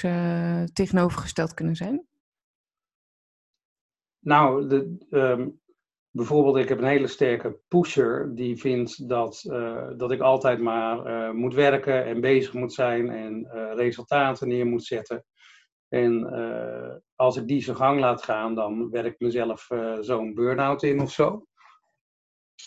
tegenovergesteld 0.74 1.54
kunnen 1.54 1.76
zijn? 1.76 2.06
Nou, 4.20 4.68
de, 4.68 5.06
um, 5.10 5.60
bijvoorbeeld, 6.16 6.58
ik 6.58 6.70
heb 6.70 6.78
een 6.78 6.88
hele 6.88 7.08
sterke 7.08 7.60
pusher 7.68 8.36
die 8.36 8.58
vindt 8.58 9.10
dat, 9.10 9.44
uh, 9.48 9.88
dat 9.98 10.12
ik 10.12 10.22
altijd 10.22 10.60
maar 10.60 11.08
uh, 11.08 11.32
moet 11.32 11.54
werken 11.54 12.06
en 12.06 12.22
bezig 12.22 12.54
moet 12.54 12.74
zijn 12.74 13.10
en 13.10 13.50
uh, 13.54 13.74
resultaten 13.74 14.48
neer 14.48 14.66
moet 14.66 14.84
zetten. 14.84 15.26
En 15.88 16.28
als 17.16 17.38
ik 17.38 17.48
die 17.48 17.62
zijn 17.62 17.76
gang 17.76 18.00
laat 18.00 18.24
gaan, 18.24 18.56
dan 18.56 18.90
werk 18.90 19.20
mezelf 19.20 19.68
zo'n 20.00 20.34
burn-out 20.34 20.84
in 20.84 21.02
of 21.02 21.12
zo. 21.12 21.46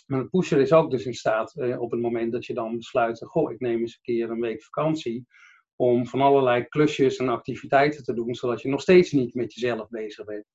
Maar 0.07 0.21
een 0.21 0.29
pusher 0.29 0.61
is 0.61 0.73
ook 0.73 0.91
dus 0.91 1.07
in 1.07 1.15
staat 1.15 1.55
op 1.79 1.91
het 1.91 2.01
moment 2.01 2.33
dat 2.33 2.47
je 2.47 2.55
dan 2.55 2.77
besluit, 2.77 3.25
goh, 3.25 3.53
ik 3.53 3.61
neem 3.61 3.79
eens 3.79 3.95
een 3.95 4.15
keer 4.15 4.31
een 4.31 4.41
week 4.41 4.63
vakantie, 4.63 5.27
om 5.77 6.07
van 6.07 6.21
allerlei 6.21 6.65
klusjes 6.65 7.17
en 7.17 7.29
activiteiten 7.29 8.05
te 8.05 8.15
doen, 8.15 8.35
zodat 8.35 8.63
je 8.63 8.69
nog 8.69 8.81
steeds 8.81 9.13
niet 9.13 9.35
met 9.35 9.55
jezelf 9.55 9.89
bezig 9.89 10.25
bent. 10.25 10.47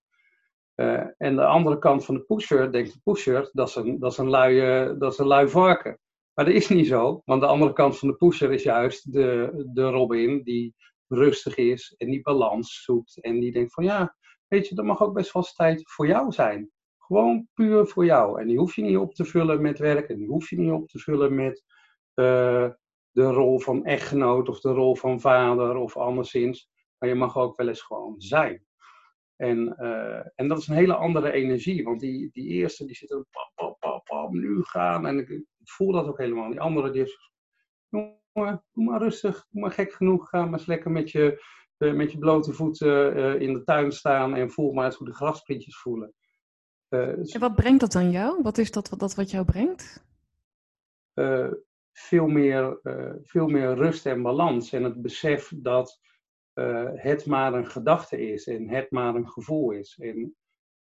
Uh, 0.76 1.04
en 1.18 1.36
de 1.36 1.46
andere 1.46 1.78
kant 1.78 2.06
van 2.06 2.16
de 2.16 2.22
pusher, 2.22 2.72
denkt 2.72 2.94
de 2.94 3.00
pusher, 3.04 3.50
dat 3.52 3.68
is 3.68 3.76
een, 3.76 4.00
dat 4.00 4.12
is 4.12 4.18
een, 4.18 4.30
lui, 4.30 4.98
dat 4.98 5.12
is 5.12 5.18
een 5.18 5.28
lui 5.28 5.48
varken. 5.50 6.00
Maar 6.34 6.46
dat 6.46 6.54
is 6.54 6.70
niet 6.70 6.88
zo, 6.88 7.22
want 7.26 7.42
de 7.42 7.48
andere 7.48 7.74
kant 7.74 7.98
van 7.98 8.08
de 8.08 8.16
pusher 8.16 8.52
is 8.52 8.64
juist 8.64 9.12
de, 9.14 9.52
de 9.74 9.90
Robin 9.90 10.44
die 10.44 10.76
rustig 11.08 11.56
is 11.56 11.94
en 11.98 12.10
die 12.10 12.22
balans 12.22 12.84
zoekt. 12.84 13.22
En 13.22 13.40
die 13.40 13.52
denkt 13.52 13.74
van 13.74 13.84
ja, 13.84 14.16
weet 14.48 14.68
je, 14.68 14.76
dat 14.76 14.86
mag 14.86 15.04
ook 15.04 15.14
best 15.14 15.34
wel 15.34 15.44
eens 15.44 15.56
tijd 15.56 15.92
voor 15.92 16.08
jou 16.08 16.32
zijn. 16.32 16.72
Gewoon 16.98 17.48
puur 17.54 17.88
voor 17.88 18.06
jou. 18.06 18.42
En 18.42 18.48
die 18.48 18.58
hoef 18.58 18.76
je 18.76 18.82
niet 18.82 18.98
op 18.98 19.14
te 19.14 19.26
vullen 19.26 19.62
met 19.62 19.80
werk 19.80 20.10
en 20.10 20.18
die 20.18 20.28
hoef 20.28 20.50
je 20.50 20.60
niet 20.60 20.72
op 20.72 20.88
te 20.88 21.00
vullen 21.00 21.36
met 21.36 21.64
uh, 22.16 22.70
de 23.12 23.24
rol 23.24 23.60
van 23.60 23.86
echtgenoot 23.86 24.50
of 24.50 24.60
de 24.60 24.72
rol 24.72 24.96
van 24.96 25.20
vader 25.20 25.76
of 25.76 25.98
anderszins. 25.98 26.70
Maar 26.98 27.10
je 27.10 27.16
mag 27.16 27.38
ook 27.38 27.58
wel 27.58 27.68
eens 27.68 27.82
gewoon 27.82 28.16
zijn. 28.18 28.66
En, 29.44 29.76
uh, 29.80 30.22
en 30.36 30.48
dat 30.48 30.58
is 30.58 30.68
een 30.68 30.76
hele 30.76 30.96
andere 30.96 31.32
energie, 31.32 31.84
want 31.84 32.00
die, 32.00 32.30
die 32.32 32.48
eerste 32.48 32.86
die 32.86 32.96
zit 32.96 33.12
er 33.12 33.26
pap, 33.32 33.52
pap, 33.56 33.80
pap, 33.80 34.06
pap, 34.06 34.32
nu 34.32 34.64
gaan. 34.64 35.06
En 35.06 35.20
ik, 35.20 35.30
ik, 35.30 35.46
voel 35.64 35.92
dat 35.92 36.08
ook 36.08 36.18
helemaal. 36.18 36.50
Die 36.50 36.60
andere 36.60 36.92
die 36.92 37.02
is, 37.02 37.32
jongen, 37.90 38.64
doe 38.74 38.84
maar 38.84 39.02
rustig, 39.02 39.46
doe 39.50 39.62
maar 39.62 39.72
gek 39.72 39.94
genoeg. 39.94 40.30
Ga 40.30 40.46
maar 40.46 40.60
eens 40.60 40.68
lekker 40.68 40.92
met 40.92 41.12
je, 41.12 41.44
uh, 41.78 41.94
met 41.94 42.12
je 42.12 42.18
blote 42.18 42.54
voeten 42.54 43.18
uh, 43.18 43.42
in 43.42 43.54
de 43.54 43.64
tuin 43.64 43.92
staan 43.92 44.36
en 44.36 44.52
voel 44.52 44.74
maar 44.74 44.86
eens 44.86 44.96
hoe 44.96 45.08
de 45.08 45.16
grasprietjes 45.16 45.78
voelen. 45.78 46.14
en 46.90 47.40
wat 47.40 47.56
brengt 47.56 47.80
dat 47.80 47.92
dan 47.92 48.12
jou? 48.12 48.42
Wat 48.42 48.58
is 48.58 48.72
dat, 48.72 48.94
dat 48.98 49.16
wat 49.16 49.32
jou 49.32 49.46
brengt? 49.46 50.12
veel, 51.92 52.28
meer, 52.28 52.80
veel 53.24 53.48
meer 53.48 53.76
rust 53.76 54.06
en 54.06 54.22
balans 54.22 54.72
en 54.74 54.84
het 54.84 55.02
besef 55.02 55.52
dat 55.56 56.00
uh, 56.54 56.90
het 56.94 57.26
maar 57.26 57.54
een 57.54 57.68
gedachte 57.68 58.32
is 58.32 58.48
en 58.48 58.70
het 58.70 58.92
maar 58.92 59.16
een 59.16 59.30
gevoel 59.30 59.72
is. 59.72 59.98
En 60.02 60.36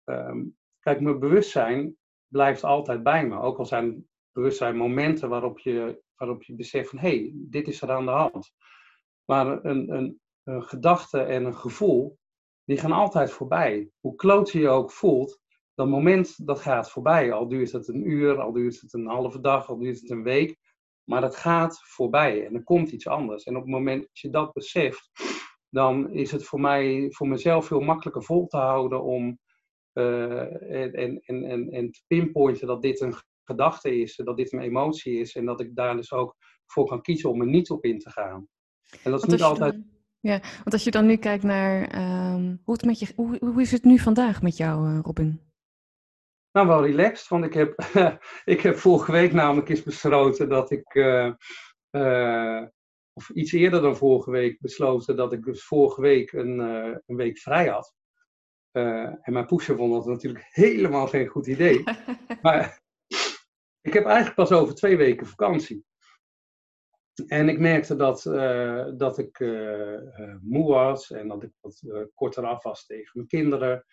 um, 0.04 0.56
kijk, 0.80 1.00
mijn 1.00 1.18
bewustzijn 1.18 1.96
blijft 2.28 2.64
altijd 2.64 3.02
bij 3.02 3.26
me. 3.26 3.40
Ook 3.40 3.58
al 3.58 3.66
zijn 3.66 4.08
bewustzijn 4.32 4.76
momenten 4.76 5.28
waarop 5.28 5.58
je, 5.58 6.02
waarop 6.16 6.42
je 6.42 6.54
beseft 6.54 6.88
van 6.88 6.98
hé, 6.98 7.08
hey, 7.08 7.32
dit 7.34 7.68
is 7.68 7.82
er 7.82 7.90
aan 7.90 8.04
de 8.04 8.10
hand. 8.10 8.52
Maar 9.24 9.64
een, 9.64 9.92
een, 9.92 10.20
een 10.42 10.62
gedachte 10.62 11.20
en 11.20 11.44
een 11.44 11.56
gevoel, 11.56 12.18
die 12.64 12.76
gaan 12.76 12.92
altijd 12.92 13.30
voorbij. 13.30 13.90
Hoe 14.00 14.14
kloot 14.14 14.50
je 14.50 14.58
je 14.58 14.68
ook 14.68 14.92
voelt, 14.92 15.40
dat 15.74 15.88
moment 15.88 16.46
dat 16.46 16.60
gaat 16.60 16.90
voorbij. 16.90 17.32
Al 17.32 17.48
duurt 17.48 17.72
het 17.72 17.88
een 17.88 18.10
uur, 18.10 18.40
al 18.40 18.52
duurt 18.52 18.80
het 18.80 18.92
een 18.92 19.06
halve 19.06 19.40
dag, 19.40 19.68
al 19.68 19.78
duurt 19.78 20.00
het 20.00 20.10
een 20.10 20.22
week. 20.22 20.56
Maar 21.04 21.20
dat 21.20 21.36
gaat 21.36 21.80
voorbij 21.84 22.46
en 22.46 22.54
er 22.54 22.64
komt 22.64 22.90
iets 22.90 23.06
anders. 23.06 23.44
En 23.44 23.56
op 23.56 23.62
het 23.62 23.70
moment 23.70 24.02
dat 24.02 24.18
je 24.18 24.30
dat 24.30 24.52
beseft, 24.52 25.10
dan 25.72 26.10
is 26.10 26.30
het 26.30 26.44
voor 26.44 26.60
mij, 26.60 27.06
voor 27.10 27.28
mezelf 27.28 27.66
veel 27.66 27.80
makkelijker 27.80 28.22
vol 28.22 28.46
te 28.46 28.56
houden 28.56 29.02
om 29.02 29.38
uh, 29.94 30.92
en, 30.92 31.20
en, 31.24 31.44
en, 31.44 31.70
en 31.70 31.90
te 31.90 32.02
pinpointen 32.06 32.66
dat 32.66 32.82
dit 32.82 33.00
een 33.00 33.14
gedachte 33.44 34.00
is, 34.00 34.16
dat 34.16 34.36
dit 34.36 34.52
een 34.52 34.60
emotie 34.60 35.18
is 35.18 35.34
en 35.34 35.44
dat 35.44 35.60
ik 35.60 35.74
daar 35.74 35.96
dus 35.96 36.12
ook 36.12 36.36
voor 36.66 36.86
kan 36.86 37.02
kiezen 37.02 37.30
om 37.30 37.40
er 37.40 37.46
niet 37.46 37.70
op 37.70 37.84
in 37.84 37.98
te 37.98 38.10
gaan. 38.10 38.48
En 39.02 39.10
dat 39.10 39.22
is 39.22 39.32
niet 39.32 39.42
altijd. 39.42 39.72
Dan, 39.72 39.84
ja, 40.20 40.40
want 40.40 40.72
als 40.72 40.84
je 40.84 40.90
dan 40.90 41.06
nu 41.06 41.16
kijkt 41.16 41.42
naar 41.42 41.94
uh, 41.94 42.54
hoe, 42.64 42.74
het 42.74 42.84
met 42.84 42.98
je, 42.98 43.12
hoe, 43.16 43.38
hoe 43.40 43.60
is 43.60 43.72
het 43.72 43.84
nu 43.84 43.98
vandaag 43.98 44.42
met 44.42 44.56
jou, 44.56 44.88
uh, 44.88 44.98
Robin? 45.02 45.40
Nou, 46.52 46.66
wel 46.66 46.86
relaxed, 46.86 47.28
want 47.28 47.44
ik 47.44 47.54
heb, 47.54 47.84
ik 48.54 48.60
heb 48.60 48.76
vorige 48.76 49.12
week 49.12 49.32
namelijk 49.32 49.68
eens 49.68 49.82
besloten 49.82 50.48
dat 50.48 50.70
ik 50.70 50.94
uh, 50.94 51.32
of 53.12 53.30
iets 53.30 53.52
eerder 53.52 53.80
dan 53.82 53.96
vorige 53.96 54.30
week 54.30 54.60
besloten 54.60 55.16
dat 55.16 55.32
ik 55.32 55.44
dus 55.44 55.64
vorige 55.64 56.00
week 56.00 56.32
een, 56.32 56.58
uh, 56.58 56.96
een 57.06 57.16
week 57.16 57.38
vrij 57.38 57.68
had. 57.68 57.94
Uh, 58.72 59.04
en 59.04 59.32
mijn 59.32 59.46
pusher 59.46 59.76
vond 59.76 59.92
dat 59.92 60.06
natuurlijk 60.06 60.46
helemaal 60.48 61.06
geen 61.06 61.26
goed 61.26 61.46
idee. 61.46 61.82
maar 62.42 62.80
ik 63.80 63.92
heb 63.92 64.04
eigenlijk 64.04 64.34
pas 64.34 64.52
over 64.52 64.74
twee 64.74 64.96
weken 64.96 65.26
vakantie. 65.26 65.84
En 67.26 67.48
ik 67.48 67.58
merkte 67.58 67.96
dat, 67.96 68.24
uh, 68.24 68.86
dat 68.96 69.18
ik 69.18 69.38
moe 70.40 70.68
was 70.68 71.10
en 71.10 71.28
dat 71.28 71.42
ik 71.42 71.50
wat 71.60 71.82
korter 72.14 72.44
af 72.44 72.62
was 72.62 72.86
tegen 72.86 73.10
mijn 73.12 73.26
kinderen. 73.26 73.84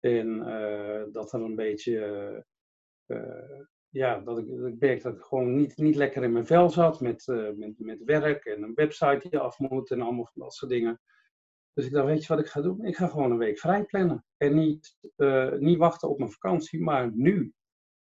En 0.00 0.38
dat 1.12 1.32
er 1.32 1.40
een 1.40 1.54
beetje 1.54 2.44
ja, 3.90 4.20
dat 4.20 4.38
ik, 4.38 4.46
dat 4.80 4.90
ik 4.90 5.02
dat 5.02 5.14
ik 5.14 5.22
gewoon 5.22 5.56
niet, 5.56 5.76
niet 5.76 5.96
lekker 5.96 6.22
in 6.22 6.32
mijn 6.32 6.46
vel 6.46 6.70
zat 6.70 7.00
met, 7.00 7.26
uh, 7.26 7.50
met, 7.56 7.78
met 7.78 8.04
werk 8.04 8.44
en 8.44 8.62
een 8.62 8.74
website 8.74 9.28
die 9.28 9.38
af 9.38 9.58
moet 9.58 9.90
en 9.90 10.00
allemaal 10.00 10.30
dat 10.34 10.54
soort 10.54 10.70
dingen. 10.70 11.00
Dus 11.72 11.86
ik 11.86 11.92
dacht, 11.92 12.06
weet 12.06 12.22
je 12.22 12.28
wat 12.28 12.44
ik 12.44 12.50
ga 12.50 12.60
doen? 12.60 12.84
Ik 12.84 12.96
ga 12.96 13.06
gewoon 13.06 13.30
een 13.30 13.38
week 13.38 13.58
vrij 13.58 13.84
plannen. 13.84 14.24
En 14.36 14.54
niet, 14.54 14.96
uh, 15.16 15.52
niet 15.52 15.78
wachten 15.78 16.08
op 16.08 16.18
mijn 16.18 16.30
vakantie, 16.30 16.80
maar 16.82 17.10
nu. 17.14 17.52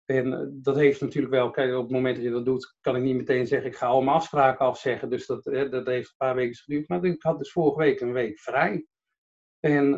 En 0.04 0.26
uh, 0.26 0.40
dat 0.50 0.76
heeft 0.76 1.00
natuurlijk 1.00 1.34
wel, 1.34 1.50
kijk, 1.50 1.74
op 1.74 1.82
het 1.82 1.92
moment 1.92 2.14
dat 2.14 2.24
je 2.24 2.30
dat 2.30 2.44
doet, 2.44 2.76
kan 2.80 2.96
ik 2.96 3.02
niet 3.02 3.16
meteen 3.16 3.46
zeggen, 3.46 3.70
ik 3.70 3.76
ga 3.76 3.86
al 3.86 4.02
mijn 4.02 4.16
afspraken 4.16 4.66
afzeggen. 4.66 5.10
Dus 5.10 5.26
dat, 5.26 5.44
dat 5.44 5.86
heeft 5.86 6.08
een 6.08 6.16
paar 6.16 6.34
weken 6.34 6.54
geduurd. 6.54 6.88
Maar 6.88 7.04
ik 7.04 7.22
had 7.22 7.38
dus 7.38 7.52
vorige 7.52 7.78
week 7.78 8.00
een 8.00 8.12
week 8.12 8.38
vrij. 8.38 8.86
En 9.60 9.94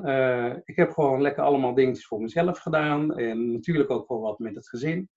ik 0.64 0.76
heb 0.76 0.92
gewoon 0.92 1.20
lekker 1.20 1.42
allemaal 1.42 1.74
dingetjes 1.74 2.06
voor 2.06 2.20
mezelf 2.20 2.58
gedaan. 2.58 3.18
En 3.18 3.52
natuurlijk 3.52 3.90
ook 3.90 4.08
wel 4.08 4.20
wat 4.20 4.38
met 4.38 4.54
het 4.54 4.68
gezin. 4.68 5.10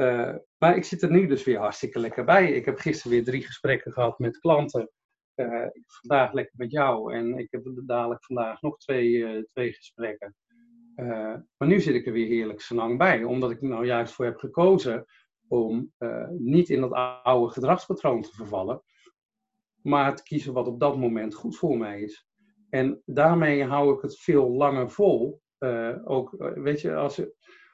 Uh, 0.00 0.34
maar 0.58 0.76
ik 0.76 0.84
zit 0.84 1.02
er 1.02 1.10
nu 1.10 1.26
dus 1.26 1.44
weer 1.44 1.58
hartstikke 1.58 1.98
lekker 1.98 2.24
bij. 2.24 2.52
Ik 2.52 2.64
heb 2.64 2.78
gisteren 2.78 3.12
weer 3.12 3.24
drie 3.24 3.42
gesprekken 3.42 3.92
gehad 3.92 4.18
met 4.18 4.38
klanten. 4.38 4.90
Uh, 5.34 5.66
vandaag 5.86 6.32
lekker 6.32 6.54
met 6.56 6.70
jou. 6.70 7.14
En 7.14 7.38
ik 7.38 7.50
heb 7.50 7.62
dadelijk 7.86 8.24
vandaag 8.24 8.60
nog 8.60 8.78
twee, 8.78 9.10
uh, 9.10 9.42
twee 9.52 9.72
gesprekken. 9.72 10.34
maar 11.56 11.68
nu 11.68 11.80
zit 11.80 11.94
ik 11.94 12.06
er 12.06 12.12
weer 12.12 12.26
heerlijk 12.26 12.60
zo 12.60 12.74
lang 12.74 12.98
bij. 12.98 13.24
Omdat 13.24 13.50
ik 13.50 13.60
er 13.60 13.68
nou 13.68 13.86
juist 13.86 14.12
voor 14.12 14.24
heb 14.24 14.36
gekozen 14.36 15.04
om 15.48 15.92
niet 16.38 16.68
in 16.68 16.80
dat 16.80 16.92
oude 17.22 17.52
gedragspatroon 17.52 18.22
te 18.22 18.34
vervallen. 18.34 18.82
Maar 19.82 20.16
te 20.16 20.22
kiezen 20.22 20.52
wat 20.52 20.66
op 20.66 20.80
dat 20.80 20.96
moment 20.96 21.34
goed 21.34 21.56
voor 21.56 21.78
mij 21.78 22.00
is. 22.00 22.26
En 22.70 23.02
daarmee 23.04 23.64
hou 23.64 23.94
ik 23.94 24.02
het 24.02 24.18
veel 24.18 24.50
langer 24.50 24.90
vol. 24.90 25.42
ook, 26.04 26.34
weet 26.54 26.80
je, 26.80 26.94
als, 26.94 27.22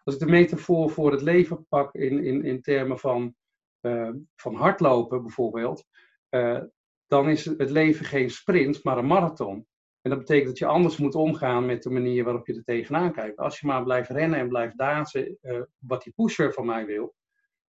als 0.05 0.15
ik 0.15 0.21
de 0.21 0.27
metafoor 0.27 0.91
voor 0.91 1.13
het 1.13 1.23
leven 1.23 1.67
pak 1.69 1.95
in, 1.95 2.25
in, 2.25 2.45
in 2.45 2.63
termen 2.63 2.99
van, 2.99 3.35
uh, 3.81 4.11
van 4.37 4.55
hardlopen 4.55 5.23
bijvoorbeeld, 5.23 5.85
uh, 6.31 6.61
dan 7.07 7.29
is 7.29 7.45
het 7.45 7.71
leven 7.71 8.05
geen 8.05 8.31
sprint, 8.31 8.85
maar 8.85 8.99
een 8.99 9.07
marathon. 9.07 9.67
En 10.01 10.11
dat 10.11 10.19
betekent 10.19 10.47
dat 10.47 10.59
je 10.59 10.67
anders 10.67 10.97
moet 10.97 11.15
omgaan 11.15 11.67
met 11.67 11.83
de 11.83 11.91
manier 11.91 12.25
waarop 12.25 12.47
je 12.47 12.55
er 12.55 12.65
tegenaan 12.65 13.13
kijkt. 13.13 13.37
Als 13.37 13.61
je 13.61 13.67
maar 13.67 13.83
blijft 13.83 14.11
rennen 14.11 14.39
en 14.39 14.49
blijft 14.49 14.79
dansen, 14.79 15.39
uh, 15.43 15.63
wat 15.79 16.03
die 16.03 16.13
pusher 16.13 16.53
van 16.53 16.67
mij 16.67 16.87
wil, 16.87 17.15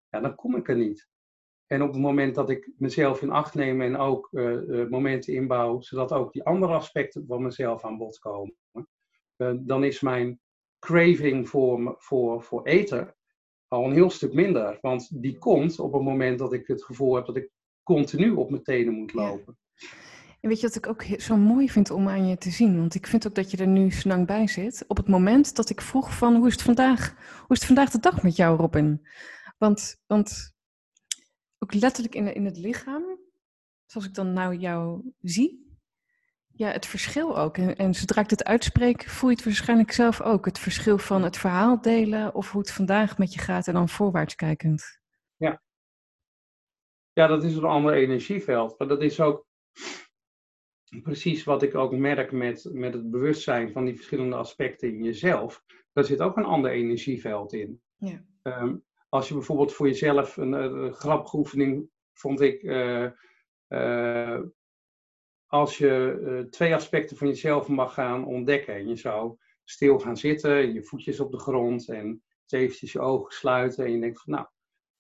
ja, 0.09 0.21
dan 0.21 0.35
kom 0.35 0.57
ik 0.57 0.69
er 0.69 0.77
niet. 0.77 1.09
En 1.67 1.83
op 1.83 1.93
het 1.93 2.01
moment 2.01 2.35
dat 2.35 2.51
ik 2.51 2.71
mezelf 2.77 3.23
in 3.23 3.31
acht 3.31 3.55
neem 3.55 3.81
en 3.81 3.97
ook 3.97 4.29
momenten 4.89 5.35
inbouw, 5.35 5.81
zodat 5.81 6.13
ook 6.13 6.33
die 6.33 6.45
andere 6.45 6.73
aspecten 6.73 7.27
van 7.27 7.43
mezelf 7.43 7.85
aan 7.85 7.97
bod 7.97 8.19
komen, 8.19 8.57
dan 9.67 9.85
is 9.85 10.01
mijn 10.01 10.41
craving 10.85 11.49
voor, 11.49 11.95
voor, 11.99 12.43
voor 12.43 12.65
eten 12.67 13.15
al 13.69 13.85
een 13.85 13.93
heel 13.93 14.11
stuk 14.11 14.33
minder. 14.33 14.79
Want 14.81 15.23
die 15.23 15.39
komt 15.39 15.79
op 15.79 15.93
het 15.93 16.03
moment 16.03 16.39
dat 16.39 16.53
ik 16.53 16.67
het 16.67 16.85
gevoel 16.85 17.15
heb 17.15 17.27
dat 17.27 17.37
ik 17.37 17.51
continu 17.83 18.31
op 18.31 18.51
mijn 18.51 18.63
tenen 18.63 18.95
moet 18.95 19.13
lopen. 19.13 19.59
En 20.41 20.49
weet 20.49 20.61
je 20.61 20.67
wat 20.67 20.77
ik 20.77 20.87
ook 20.87 21.03
zo 21.03 21.37
mooi 21.37 21.71
vind 21.71 21.91
om 21.91 22.09
aan 22.09 22.27
je 22.27 22.37
te 22.37 22.51
zien? 22.51 22.79
Want 22.79 22.95
ik 22.95 23.07
vind 23.07 23.27
ook 23.27 23.35
dat 23.35 23.51
je 23.51 23.57
er 23.57 23.67
nu 23.67 23.91
snang 23.91 24.27
bij 24.27 24.47
zit. 24.47 24.85
Op 24.89 24.97
het 24.97 25.09
moment 25.09 25.57
dat 25.57 25.71
ik 25.71 25.81
vroeg 25.81 26.17
van 26.17 26.37
hoe 26.37 26.47
is 26.47 26.53
het 26.53 26.63
vandaag, 26.63 27.15
hoe 27.39 27.57
is 27.57 27.59
het 27.59 27.67
vandaag 27.67 27.91
de 27.91 28.01
dag 28.01 28.23
met 28.23 28.37
jou, 28.37 28.57
Robin? 28.57 29.09
Want, 29.59 29.97
want 30.07 30.55
ook 31.59 31.75
letterlijk 31.75 32.15
in, 32.15 32.35
in 32.35 32.45
het 32.45 32.57
lichaam, 32.57 33.03
zoals 33.87 34.07
ik 34.07 34.15
dan 34.15 34.33
nou 34.33 34.57
jou 34.57 35.13
zie, 35.21 35.64
ja, 36.57 36.71
het 36.71 36.87
verschil 36.87 37.39
ook. 37.39 37.57
En, 37.57 37.77
en 37.77 37.95
zodra 37.95 38.23
ik 38.23 38.29
dit 38.29 38.45
uitspreek, 38.45 39.09
voel 39.09 39.31
je 39.31 39.37
het 39.37 39.45
waarschijnlijk 39.45 39.93
zelf 39.93 40.21
ook. 40.21 40.45
Het 40.45 40.59
verschil 40.59 40.99
van 40.99 41.23
het 41.23 41.37
verhaal 41.37 41.81
delen 41.81 42.35
of 42.35 42.51
hoe 42.51 42.61
het 42.61 42.73
vandaag 42.73 43.19
met 43.19 43.35
je 43.35 43.41
gaat 43.41 43.67
en 43.67 43.75
dan 43.75 43.89
voorwaarts 43.89 44.35
kijkend. 44.35 45.01
Ja. 45.37 45.63
Ja, 47.13 47.27
dat 47.27 47.45
is 47.45 47.57
een 47.57 47.65
ander 47.65 47.95
energieveld. 47.95 48.79
Maar 48.79 48.89
dat 48.89 49.03
is 49.03 49.21
ook 49.21 49.47
precies 51.03 51.45
wat 51.45 51.63
ik 51.63 51.75
ook 51.75 51.93
merk 51.93 52.33
met, 52.33 52.69
met 52.73 52.95
het 52.95 53.11
bewustzijn 53.11 53.73
van 53.73 53.85
die 53.85 53.95
verschillende 53.95 54.37
aspecten 54.37 54.89
in 54.89 55.03
jezelf. 55.03 55.63
Daar 55.93 56.05
zit 56.05 56.21
ook 56.21 56.37
een 56.37 56.45
ander 56.45 56.71
energieveld 56.71 57.53
in. 57.53 57.83
Ja. 57.97 58.25
Ehm, 58.43 58.77
als 59.09 59.29
je 59.29 59.35
bijvoorbeeld 59.35 59.73
voor 59.73 59.87
jezelf 59.87 60.37
een, 60.37 60.53
een 60.53 60.93
grappige 60.93 61.37
oefening 61.37 61.89
vond 62.13 62.41
ik. 62.41 62.63
Uh, 62.63 63.11
uh, 63.69 64.41
als 65.55 65.79
je 65.79 66.21
uh, 66.21 66.51
twee 66.51 66.75
aspecten 66.75 67.17
van 67.17 67.29
jezelf 67.29 67.69
mag 67.69 67.95
gaan 67.95 68.27
ontdekken. 68.27 68.75
En 68.75 68.89
je 68.89 68.97
zou 68.97 69.37
stil 69.65 69.99
gaan 69.99 70.17
zitten, 70.17 70.73
je 70.73 70.83
voetjes 70.83 71.21
op 71.21 71.33
de 71.33 71.39
grond 71.39 71.89
en 71.89 72.23
eventjes 72.47 72.93
je 72.93 73.01
ogen 73.01 73.33
sluiten. 73.33 73.85
En 73.85 73.93
je 73.93 74.01
denkt 74.01 74.23
van 74.23 74.33
nou, 74.33 74.47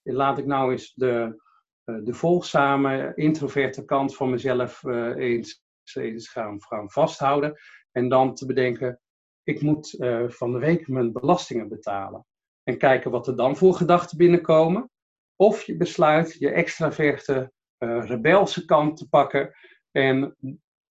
laat 0.02 0.38
ik 0.38 0.46
nou 0.46 0.72
eens 0.72 0.92
de, 0.94 1.42
de 1.84 2.14
volgzame, 2.14 3.12
introverte 3.14 3.84
kant 3.84 4.16
van 4.16 4.30
mezelf 4.30 4.84
eens 5.16 5.62
eens 5.94 6.28
gaan, 6.28 6.60
vasthouden. 6.90 7.56
En 7.92 8.08
dan 8.08 8.34
te 8.34 8.46
bedenken, 8.46 9.00
ik 9.42 9.60
moet 9.60 9.94
uh, 9.98 10.28
van 10.28 10.52
de 10.52 10.58
week 10.58 10.88
mijn 10.88 11.12
belastingen 11.12 11.68
betalen. 11.68 12.26
En 12.62 12.78
kijken 12.78 13.10
wat 13.10 13.26
er 13.26 13.36
dan 13.36 13.56
voor 13.56 13.74
gedachten 13.74 14.18
binnenkomen. 14.18 14.90
Of 15.36 15.62
je 15.62 15.76
besluit 15.76 16.32
je 16.38 16.50
extraverte, 16.50 17.52
uh, 17.78 18.06
rebelse 18.06 18.64
kant 18.64 18.96
te 18.96 19.08
pakken 19.08 19.54
en, 19.94 20.36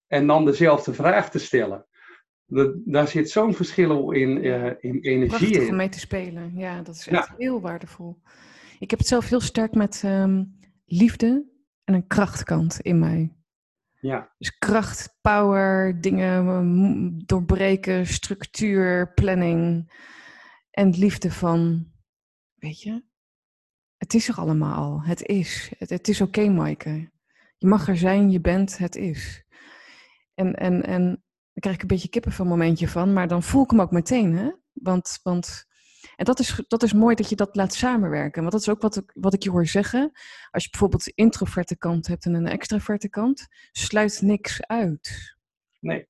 en 0.08 0.28
dan 0.28 0.46
dezelfde 0.46 0.94
vraag 0.94 1.30
te 1.30 1.40
stellen. 1.40 1.86
De, 2.46 2.82
daar 2.86 3.08
zit 3.08 3.30
zo'n 3.30 3.54
verschil 3.54 4.12
in, 4.12 4.46
uh, 4.46 4.66
in 4.66 5.00
energie 5.00 5.28
Prachtig 5.28 5.62
in. 5.62 5.70
om 5.70 5.76
mee 5.76 5.90
te 5.90 6.00
spelen. 6.00 6.52
Ja, 6.56 6.82
dat 6.82 6.96
is 6.96 7.08
echt 7.08 7.34
heel 7.38 7.62
waardevol. 7.62 8.22
Ik 8.80 8.90
heb 8.90 9.00
het 9.00 9.08
zelf 9.08 9.30
heel 9.30 9.40
sterk 9.40 9.74
met 9.74 10.04
um, 10.06 10.60
liefde 10.86 11.52
en 11.84 11.94
een 11.94 12.08
krachtkant 12.08 12.80
in 12.80 13.00
mij. 13.00 13.36
Ja. 14.00 14.34
Dus 14.38 14.58
kracht, 14.58 15.18
power, 15.22 16.02
dingen 16.02 17.18
doorbreken, 17.26 18.08
structuur, 18.08 19.14
planning. 19.14 19.92
En 20.72 20.90
liefde 20.90 21.32
van, 21.32 21.92
weet 22.56 22.82
je, 22.82 23.04
het 23.98 24.14
is 24.14 24.28
er 24.28 24.36
allemaal 24.36 25.04
Het 25.04 25.22
is. 25.26 25.72
Het, 25.78 25.90
het 25.90 26.08
is 26.08 26.22
oké, 26.22 26.40
okay, 26.40 26.54
Maaike. 26.54 27.12
Je 27.64 27.70
mag 27.70 27.88
er 27.88 27.98
zijn, 27.98 28.32
je 28.32 28.42
bent, 28.42 28.78
het 28.78 28.96
is. 28.96 29.44
En, 30.34 30.54
en, 30.54 30.84
en 30.84 31.04
dan 31.06 31.60
krijg 31.60 31.76
ik 31.76 31.82
een 31.82 31.88
beetje 31.88 32.10
kippen 32.10 32.32
van 32.32 32.46
een 32.46 32.52
momentje 32.52 32.88
van, 32.88 33.14
maar 33.14 33.28
dan 33.28 33.44
voel 33.44 33.64
ik 33.64 33.70
hem 33.70 33.82
ook 33.82 33.92
meteen, 33.92 34.36
hè? 34.36 34.52
Want, 34.74 35.20
want 35.24 35.66
en 36.16 36.26
dat 36.26 36.40
is, 36.40 36.64
dat 36.68 36.84
is 36.84 36.94
mooi 36.94 37.16
dat 37.16 37.30
je 37.30 37.36
dat 37.36 37.56
laat 37.56 37.74
samenwerken. 37.74 38.42
Want 38.42 38.52
dat 38.52 38.62
is 38.62 38.70
ook 38.70 38.82
wat 38.82 38.96
ik, 38.96 39.12
wat 39.14 39.34
ik 39.34 39.44
je 39.44 39.50
hoor 39.50 39.66
zeggen. 39.66 40.12
Als 40.52 40.64
je 40.64 40.70
bijvoorbeeld 40.70 41.08
introverte 41.08 41.78
kant 41.78 42.08
hebt 42.08 42.26
en 42.26 42.34
een 42.34 42.48
extraverte 42.48 43.10
kant, 43.10 43.48
sluit 43.72 44.22
niks 44.22 44.66
uit. 44.66 45.36
Nee. 45.80 46.08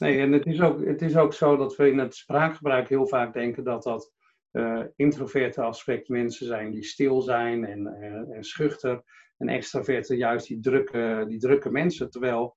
Nee, 0.00 0.20
en 0.20 0.32
het 0.32 0.46
is 0.46 0.60
ook, 0.60 0.84
het 0.84 1.02
is 1.02 1.16
ook 1.16 1.32
zo 1.32 1.56
dat 1.56 1.76
we 1.76 1.90
in 1.90 1.98
het 1.98 2.14
spraakgebruik 2.14 2.88
heel 2.88 3.06
vaak 3.06 3.32
denken 3.32 3.64
dat 3.64 3.82
dat 3.82 4.12
uh, 4.52 4.84
introverte 4.96 5.62
aspect 5.62 6.08
mensen 6.08 6.46
zijn 6.46 6.70
die 6.70 6.84
stil 6.84 7.20
zijn 7.20 7.64
en, 7.64 7.86
en, 7.86 8.32
en 8.32 8.44
schuchter. 8.44 9.02
En 9.38 9.48
extraverte 9.48 10.16
juist 10.16 10.46
die 10.46 10.60
drukke, 10.60 11.24
die 11.28 11.38
drukke 11.38 11.70
mensen. 11.70 12.10
Terwijl 12.10 12.56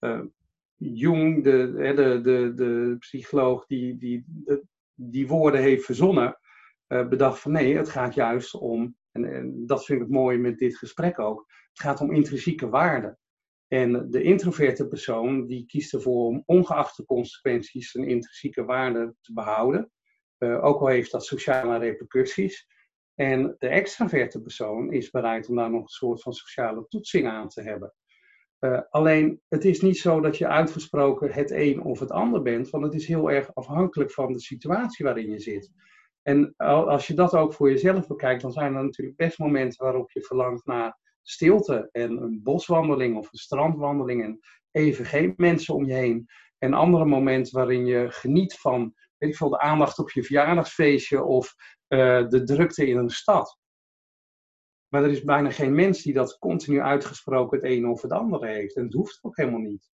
uh, 0.00 0.20
Jung, 0.76 1.44
de, 1.44 1.72
de, 1.94 2.20
de, 2.20 2.52
de 2.54 2.96
psycholoog, 2.98 3.66
die, 3.66 3.96
die, 3.96 4.24
die 4.94 5.28
woorden 5.28 5.60
heeft 5.60 5.84
verzonnen, 5.84 6.38
uh, 6.88 7.08
bedacht 7.08 7.40
van 7.40 7.52
nee, 7.52 7.76
het 7.76 7.88
gaat 7.88 8.14
juist 8.14 8.54
om, 8.54 8.96
en, 9.10 9.62
dat 9.66 9.84
vind 9.84 10.02
ik 10.02 10.08
mooi 10.08 10.38
met 10.38 10.58
dit 10.58 10.76
gesprek 10.76 11.18
ook, 11.18 11.44
het 11.72 11.80
gaat 11.80 12.00
om 12.00 12.12
intrinsieke 12.12 12.68
waarden. 12.68 13.18
En 13.68 14.10
de 14.10 14.22
introverte 14.22 14.88
persoon 14.88 15.46
die 15.46 15.66
kiest 15.66 15.94
ervoor 15.94 16.26
om 16.26 16.42
ongeacht 16.46 16.96
de 16.96 17.04
consequenties 17.04 17.94
een 17.94 18.08
intrinsieke 18.08 18.64
waarde 18.64 19.14
te 19.20 19.32
behouden, 19.32 19.90
ook 20.38 20.80
al 20.80 20.86
heeft 20.86 21.10
dat 21.10 21.24
sociale 21.24 21.78
repercussies. 21.78 22.66
En 23.14 23.54
de 23.58 23.68
extraverte 23.68 24.40
persoon 24.40 24.92
is 24.92 25.10
bereid 25.10 25.48
om 25.48 25.56
daar 25.56 25.70
nog 25.70 25.82
een 25.82 25.88
soort 25.88 26.22
van 26.22 26.32
sociale 26.32 26.86
toetsing 26.88 27.28
aan 27.28 27.48
te 27.48 27.62
hebben. 27.62 27.94
Uh, 28.60 28.80
alleen, 28.90 29.40
het 29.48 29.64
is 29.64 29.80
niet 29.80 29.98
zo 29.98 30.20
dat 30.20 30.38
je 30.38 30.48
uitgesproken 30.48 31.32
het 31.32 31.50
een 31.50 31.82
of 31.82 32.00
het 32.00 32.10
ander 32.10 32.42
bent, 32.42 32.70
want 32.70 32.84
het 32.84 32.94
is 32.94 33.06
heel 33.06 33.30
erg 33.30 33.54
afhankelijk 33.54 34.10
van 34.10 34.32
de 34.32 34.40
situatie 34.40 35.04
waarin 35.04 35.30
je 35.30 35.40
zit. 35.40 35.70
En 36.22 36.54
als 36.56 37.06
je 37.06 37.14
dat 37.14 37.34
ook 37.34 37.54
voor 37.54 37.70
jezelf 37.70 38.06
bekijkt, 38.06 38.42
dan 38.42 38.52
zijn 38.52 38.74
er 38.74 38.84
natuurlijk 38.84 39.16
best 39.16 39.38
momenten 39.38 39.84
waarop 39.84 40.10
je 40.10 40.22
verlangt 40.22 40.66
naar 40.66 40.98
stilte 41.22 41.88
en 41.92 42.22
een 42.22 42.40
boswandeling 42.42 43.16
of 43.16 43.32
een 43.32 43.38
strandwandeling 43.38 44.22
en 44.22 44.40
even 44.70 45.04
geen 45.04 45.34
mensen 45.36 45.74
om 45.74 45.84
je 45.84 45.92
heen. 45.92 46.26
En 46.58 46.74
andere 46.74 47.04
momenten 47.04 47.58
waarin 47.58 47.86
je 47.86 48.06
geniet 48.10 48.54
van, 48.54 48.94
weet 49.18 49.30
ik 49.30 49.36
veel, 49.36 49.48
de 49.48 49.58
aandacht 49.58 49.98
op 49.98 50.10
je 50.10 50.24
verjaardagsfeestje 50.24 51.24
of 51.24 51.54
uh, 51.94 52.28
de 52.28 52.42
drukte 52.44 52.86
in 52.86 52.96
een 52.96 53.10
stad. 53.10 53.58
Maar 54.88 55.04
er 55.04 55.10
is 55.10 55.24
bijna 55.24 55.50
geen 55.50 55.74
mens 55.74 56.02
die 56.02 56.12
dat 56.12 56.38
continu 56.38 56.80
uitgesproken 56.80 57.58
het 57.58 57.66
ene 57.66 57.88
of 57.88 58.02
het 58.02 58.12
andere 58.12 58.46
heeft. 58.46 58.76
En 58.76 58.84
het 58.84 58.92
hoeft 58.92 59.18
ook 59.22 59.36
helemaal 59.36 59.60
niet. 59.60 59.90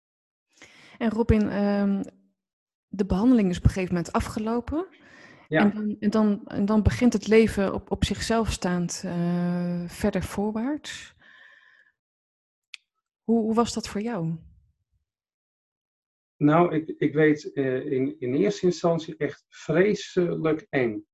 En 0.99 1.11
Robin, 1.11 1.65
um, 1.65 2.03
de 2.89 3.07
behandeling 3.07 3.51
is 3.51 3.59
op 3.59 3.65
een 3.65 3.71
gegeven 3.71 3.95
moment 3.95 4.13
afgelopen. 4.13 4.87
Ja. 5.49 5.61
En, 5.61 5.71
dan, 5.71 5.97
en, 6.01 6.11
dan, 6.11 6.47
en 6.47 6.65
dan 6.65 6.83
begint 6.83 7.13
het 7.13 7.27
leven 7.27 7.75
op, 7.75 7.91
op 7.91 8.05
zichzelf 8.05 8.51
staand 8.51 9.03
uh, 9.05 9.89
verder 9.89 10.23
voorwaarts. 10.23 11.15
Hoe, 13.23 13.41
hoe 13.41 13.55
was 13.55 13.75
dat 13.75 13.89
voor 13.89 14.01
jou? 14.01 14.37
Nou, 16.37 16.75
ik, 16.75 16.95
ik 16.99 17.15
weet 17.15 17.51
uh, 17.55 17.93
in, 17.93 18.21
in 18.21 18.35
eerste 18.35 18.67
instantie 18.67 19.17
echt 19.17 19.45
vreselijk 19.49 20.67
eng. 20.71 21.07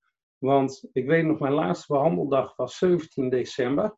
Want 0.42 0.85
ik 0.92 1.07
weet 1.07 1.24
nog, 1.24 1.38
mijn 1.38 1.52
laatste 1.52 1.92
behandeldag 1.92 2.57
was 2.57 2.78
17 2.78 3.28
december. 3.28 3.96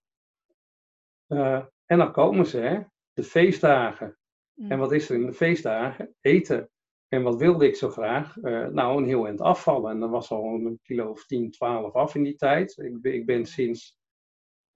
Uh, 1.28 1.64
en 1.86 1.98
dan 1.98 2.12
komen 2.12 2.46
ze, 2.46 2.58
hè, 2.58 2.80
de 3.12 3.22
feestdagen. 3.22 4.18
Mm. 4.54 4.70
En 4.70 4.78
wat 4.78 4.92
is 4.92 5.08
er 5.08 5.16
in 5.16 5.26
de 5.26 5.32
feestdagen? 5.32 6.14
Eten. 6.20 6.70
En 7.08 7.22
wat 7.22 7.36
wilde 7.36 7.66
ik 7.66 7.76
zo 7.76 7.88
graag? 7.90 8.36
Uh, 8.36 8.66
nou, 8.66 8.98
een 8.98 9.06
heel 9.06 9.26
eind 9.26 9.40
afvallen. 9.40 9.90
En 9.90 10.00
dan 10.00 10.10
was 10.10 10.30
al 10.30 10.44
een 10.44 10.80
kilo 10.82 11.10
of 11.10 11.26
10, 11.26 11.50
12 11.50 11.94
af 11.94 12.14
in 12.14 12.22
die 12.22 12.36
tijd. 12.36 12.76
Ik 12.78 13.00
ben, 13.00 13.14
ik 13.14 13.26
ben 13.26 13.46
sinds 13.46 13.98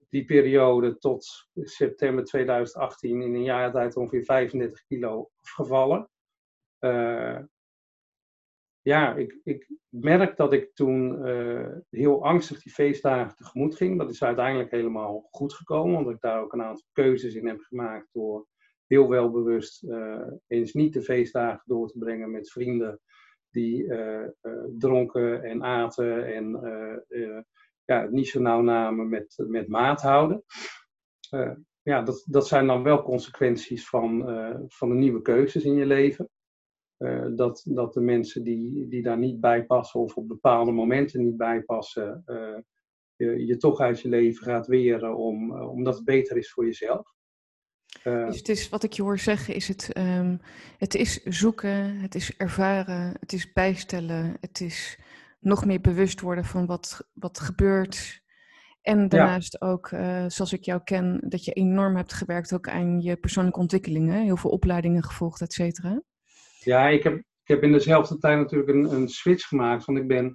die 0.09 0.25
periode 0.25 0.97
tot 0.97 1.49
september 1.53 2.23
2018 2.23 3.21
in 3.21 3.33
een 3.33 3.43
jaar 3.43 3.71
tijd 3.71 3.95
ongeveer 3.95 4.23
35 4.23 4.83
kilo 4.83 5.29
afgevallen. 5.35 6.09
Uh, 6.79 7.39
ja, 8.81 9.15
ik, 9.15 9.39
ik 9.43 9.69
merk 9.89 10.37
dat 10.37 10.53
ik 10.53 10.73
toen 10.73 11.27
uh, 11.27 11.67
heel 11.89 12.23
angstig 12.23 12.61
die 12.61 12.71
feestdagen 12.71 13.35
tegemoet 13.35 13.75
ging. 13.75 13.97
Dat 13.97 14.09
is 14.09 14.23
uiteindelijk 14.23 14.71
helemaal 14.71 15.27
goed 15.31 15.53
gekomen, 15.53 15.97
omdat 15.97 16.13
ik 16.13 16.21
daar 16.21 16.41
ook 16.41 16.53
een 16.53 16.63
aantal 16.63 16.85
keuzes 16.91 17.35
in 17.35 17.47
heb 17.47 17.59
gemaakt 17.59 18.07
door 18.11 18.47
heel 18.87 19.09
welbewust 19.09 19.83
uh, 19.83 20.27
eens 20.47 20.73
niet 20.73 20.93
de 20.93 21.01
feestdagen 21.01 21.63
door 21.65 21.87
te 21.87 21.97
brengen 21.97 22.31
met 22.31 22.51
vrienden 22.51 22.99
die 23.49 23.83
uh, 23.83 24.27
dronken 24.77 25.43
en 25.43 25.63
aten 25.63 26.35
en 26.35 26.59
ja, 27.85 28.07
niet 28.09 28.27
zo 28.27 28.41
nauw 28.41 28.61
namen 28.61 29.09
met, 29.09 29.43
met 29.47 29.67
maat 29.67 30.01
houden. 30.01 30.43
ja, 31.81 32.01
dat, 32.01 32.25
dat 32.25 32.47
zijn 32.47 32.67
dan 32.67 32.83
wel 32.83 33.03
consequenties 33.03 33.89
van, 33.89 34.23
van 34.67 34.89
de 34.89 34.95
nieuwe 34.95 35.21
keuzes 35.21 35.63
in 35.63 35.75
je 35.75 35.85
leven. 35.85 36.29
Uh, 36.99 37.25
dat, 37.35 37.61
dat 37.65 37.93
de 37.93 38.01
mensen 38.01 38.43
die, 38.43 38.87
die 38.87 39.01
daar 39.01 39.17
niet 39.17 39.39
bij 39.39 39.65
passen 39.65 39.99
of 39.99 40.15
op 40.15 40.27
bepaalde 40.27 40.71
momenten 40.71 41.23
niet 41.23 41.37
bij 41.37 41.61
passen, 41.61 42.23
uh, 42.25 42.57
je, 43.15 43.45
je, 43.45 43.57
toch 43.57 43.79
uit 43.79 44.01
je 44.01 44.09
leven 44.09 44.43
gaat 44.43 44.67
weren 44.67 45.17
om, 45.17 45.51
uh, 45.51 45.69
omdat 45.69 45.95
het 45.95 46.05
beter 46.05 46.37
is 46.37 46.51
voor 46.51 46.65
jezelf. 46.65 47.13
dus 48.03 48.37
het 48.37 48.49
is, 48.49 48.69
wat 48.69 48.83
ik 48.83 48.93
je 48.93 49.01
hoor 49.01 49.19
zeggen, 49.19 49.55
is 49.55 49.67
het, 49.67 49.97
um, 49.97 50.39
het 50.77 50.95
is 50.95 51.23
zoeken, 51.23 51.99
het 51.99 52.15
is 52.15 52.37
ervaren, 52.37 53.17
het 53.19 53.33
is 53.33 53.51
bijstellen, 53.51 54.37
het 54.41 54.61
is 54.61 54.99
nog 55.39 55.65
meer 55.65 55.81
bewust 55.81 56.21
worden 56.21 56.45
van 56.45 56.65
wat, 56.65 57.09
wat 57.13 57.39
gebeurt. 57.39 58.21
En 58.81 59.09
daarnaast 59.09 59.57
ja. 59.59 59.67
ook, 59.67 59.87
zoals 60.27 60.53
ik 60.53 60.63
jou 60.63 60.81
ken, 60.83 61.19
dat 61.27 61.45
je 61.45 61.53
enorm 61.53 61.95
hebt 61.95 62.13
gewerkt 62.13 62.53
ook 62.53 62.69
aan 62.69 63.01
je 63.01 63.17
persoonlijke 63.17 63.59
ontwikkelingen, 63.59 64.23
heel 64.23 64.37
veel 64.37 64.51
opleidingen 64.51 65.03
gevolgd, 65.03 65.41
et 65.41 65.53
cetera. 65.53 66.01
Ja, 66.63 66.87
ik 66.87 67.03
heb, 67.03 67.17
ik 67.17 67.47
heb 67.47 67.63
in 67.63 67.71
dezelfde 67.71 68.17
tijd 68.17 68.37
natuurlijk 68.37 68.69
een, 68.69 68.91
een 68.91 69.07
switch 69.07 69.47
gemaakt. 69.47 69.85
Want 69.85 69.97
ik 69.97 70.07
ben 70.07 70.33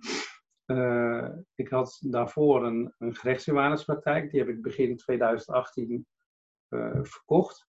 ik 1.54 1.68
had 1.68 1.98
daarvoor 2.00 2.64
een, 2.64 2.94
een 2.98 3.14
gerechtsbewaarderspraktijk. 3.14 4.30
Die 4.30 4.40
heb 4.40 4.48
ik 4.48 4.62
begin 4.62 4.96
2018 4.96 6.06
verkocht. 7.02 7.66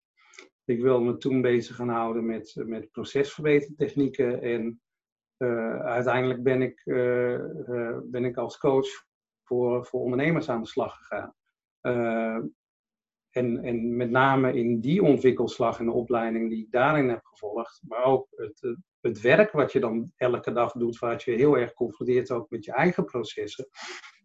Ik 0.65 0.83
wil 0.83 1.01
me 1.01 1.17
toen 1.17 1.41
bezig 1.41 1.77
gaan 1.77 1.89
houden 1.89 2.27
met, 2.27 2.55
met 2.67 2.91
procesverbetertechnieken. 2.91 4.43
En 4.43 4.81
uiteindelijk 5.83 6.43
ben 6.43 6.63
ik, 6.63 6.83
ben 8.05 8.25
ik 8.25 8.37
als 8.37 8.59
coach 8.59 8.89
voor, 9.43 9.87
voor 9.87 10.01
ondernemers 10.01 10.49
aan 10.49 10.63
de 10.63 10.69
slag 10.69 10.97
gegaan. 10.97 11.35
En, 13.35 13.65
en 13.65 13.97
met 13.97 14.11
name 14.11 14.53
in 14.53 14.81
die 14.81 15.03
ontwikkelslag 15.03 15.79
en 15.79 15.85
de 15.85 15.93
opleiding 15.93 16.51
die 16.51 16.65
ik 16.65 16.71
daarin 16.71 17.09
heb 17.09 17.25
gevolgd, 17.25 17.83
maar 17.89 18.05
ook 18.05 18.27
het, 18.31 18.77
het 19.01 19.21
werk 19.21 19.53
wat 19.53 19.73
je 19.73 19.81
dan 19.81 20.13
elke 20.17 20.53
dag 20.53 20.73
doet, 20.73 20.99
waar 20.99 21.23
je 21.25 21.31
heel 21.31 21.59
erg 21.59 21.73
confronteert 21.73 22.31
ook 22.31 22.51
met 22.51 22.65
je 22.65 22.73
eigen 22.73 23.05
processen, 23.05 23.69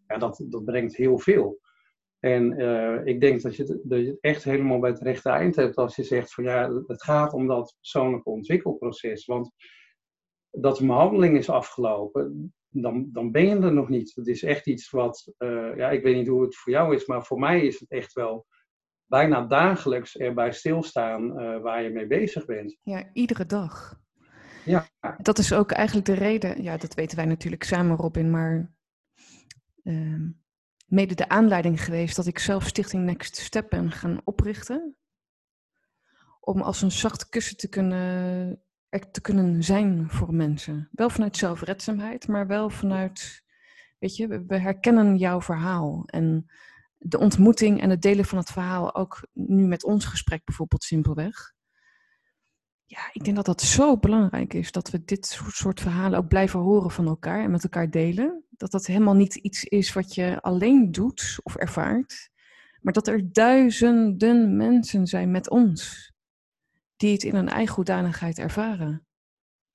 ja, 0.07 0.17
dat, 0.17 0.45
dat 0.49 0.65
brengt 0.65 0.95
heel 0.95 1.19
veel. 1.19 1.59
En 2.19 2.59
uh, 2.59 3.05
ik 3.05 3.21
denk 3.21 3.41
dat 3.41 3.55
je, 3.55 3.81
dat 3.83 3.99
je 3.99 4.05
het 4.05 4.17
echt 4.21 4.43
helemaal 4.43 4.79
bij 4.79 4.89
het 4.89 5.01
rechte 5.01 5.29
eind 5.29 5.55
hebt 5.55 5.75
als 5.75 5.95
je 5.95 6.03
zegt 6.03 6.33
van 6.33 6.43
ja, 6.43 6.83
het 6.87 7.03
gaat 7.03 7.33
om 7.33 7.47
dat 7.47 7.75
persoonlijke 7.79 8.29
ontwikkelproces. 8.29 9.25
Want 9.25 9.51
dat 10.49 10.79
een 10.79 10.87
behandeling 10.87 11.37
is 11.37 11.49
afgelopen, 11.49 12.53
dan, 12.69 13.09
dan 13.11 13.31
ben 13.31 13.47
je 13.47 13.55
er 13.55 13.73
nog 13.73 13.89
niet. 13.89 14.15
Het 14.15 14.27
is 14.27 14.43
echt 14.43 14.67
iets 14.67 14.89
wat, 14.89 15.33
uh, 15.37 15.75
ja, 15.75 15.89
ik 15.89 16.03
weet 16.03 16.15
niet 16.15 16.27
hoe 16.27 16.41
het 16.41 16.55
voor 16.55 16.71
jou 16.71 16.95
is, 16.95 17.05
maar 17.05 17.25
voor 17.25 17.39
mij 17.39 17.65
is 17.65 17.79
het 17.79 17.89
echt 17.89 18.13
wel 18.13 18.45
bijna 19.09 19.41
dagelijks 19.41 20.17
erbij 20.17 20.51
stilstaan 20.51 21.41
uh, 21.41 21.61
waar 21.61 21.83
je 21.83 21.89
mee 21.89 22.07
bezig 22.07 22.45
bent. 22.45 22.77
Ja, 22.83 23.09
iedere 23.13 23.45
dag. 23.45 23.99
Ja. 24.65 24.87
Dat 25.17 25.37
is 25.37 25.53
ook 25.53 25.71
eigenlijk 25.71 26.05
de 26.05 26.13
reden, 26.13 26.63
ja, 26.63 26.77
dat 26.77 26.93
weten 26.93 27.17
wij 27.17 27.25
natuurlijk 27.25 27.63
samen, 27.63 27.97
Robin, 27.97 28.29
maar 28.29 28.71
uh, 29.83 30.29
mede 30.87 31.15
de 31.15 31.29
aanleiding 31.29 31.83
geweest 31.83 32.15
dat 32.15 32.25
ik 32.25 32.39
zelf 32.39 32.67
Stichting 32.67 33.05
Next 33.05 33.35
Step 33.35 33.69
ben 33.69 33.91
gaan 33.91 34.21
oprichten. 34.23 34.95
Om 36.39 36.61
als 36.61 36.81
een 36.81 36.91
zacht 36.91 37.29
kussen 37.29 37.57
te 37.57 37.69
kunnen, 37.69 38.61
te 39.11 39.21
kunnen 39.21 39.63
zijn 39.63 40.09
voor 40.09 40.33
mensen. 40.33 40.89
Wel 40.91 41.09
vanuit 41.09 41.37
zelfredzaamheid, 41.37 42.27
maar 42.27 42.47
wel 42.47 42.69
vanuit, 42.69 43.43
weet 43.99 44.15
je, 44.15 44.43
we 44.47 44.57
herkennen 44.57 45.17
jouw 45.17 45.41
verhaal. 45.41 46.03
En 46.05 46.45
de 46.99 47.19
ontmoeting 47.19 47.81
en 47.81 47.89
het 47.89 48.01
delen 48.01 48.25
van 48.25 48.37
het 48.37 48.51
verhaal, 48.51 48.95
ook 48.95 49.27
nu 49.33 49.67
met 49.67 49.83
ons 49.83 50.05
gesprek 50.05 50.43
bijvoorbeeld 50.43 50.83
simpelweg. 50.83 51.53
Ja, 52.85 53.09
ik 53.11 53.23
denk 53.23 53.35
dat 53.35 53.45
dat 53.45 53.61
zo 53.61 53.97
belangrijk 53.97 54.53
is 54.53 54.71
dat 54.71 54.89
we 54.89 55.03
dit 55.03 55.39
soort 55.47 55.79
verhalen 55.79 56.19
ook 56.19 56.27
blijven 56.27 56.59
horen 56.59 56.91
van 56.91 57.07
elkaar 57.07 57.43
en 57.43 57.51
met 57.51 57.63
elkaar 57.63 57.89
delen. 57.89 58.45
Dat 58.49 58.71
dat 58.71 58.85
helemaal 58.85 59.13
niet 59.13 59.35
iets 59.35 59.63
is 59.63 59.93
wat 59.93 60.15
je 60.15 60.41
alleen 60.41 60.91
doet 60.91 61.39
of 61.43 61.55
ervaart, 61.55 62.29
maar 62.81 62.93
dat 62.93 63.07
er 63.07 63.33
duizenden 63.33 64.57
mensen 64.57 65.07
zijn 65.07 65.31
met 65.31 65.49
ons 65.49 66.11
die 66.95 67.11
het 67.11 67.23
in 67.23 67.35
een 67.35 67.49
eigen 67.49 67.75
hoedanigheid 67.75 68.37
ervaren. 68.37 69.07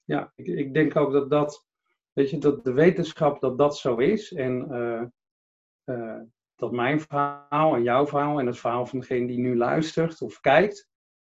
Ja, 0.05 0.33
ik, 0.35 0.47
ik 0.47 0.75
denk 0.75 0.97
ook 0.97 1.13
dat 1.13 1.31
dat, 1.31 1.67
weet 2.13 2.31
je, 2.31 2.39
dat 2.39 2.65
de 2.65 2.73
wetenschap 2.73 3.41
dat 3.41 3.59
dat 3.59 3.79
zo 3.79 3.97
is. 3.97 4.33
En 4.33 4.67
uh, 4.71 5.03
uh, 5.85 6.21
dat 6.57 6.73
mijn 6.73 7.01
verhaal 7.01 7.75
en 7.75 7.83
jouw 7.83 8.07
verhaal 8.07 8.39
en 8.39 8.47
het 8.47 8.59
verhaal 8.59 8.87
van 8.87 8.99
degene 8.99 9.27
die 9.27 9.39
nu 9.39 9.57
luistert 9.57 10.23
of 10.23 10.41
kijkt, 10.41 10.89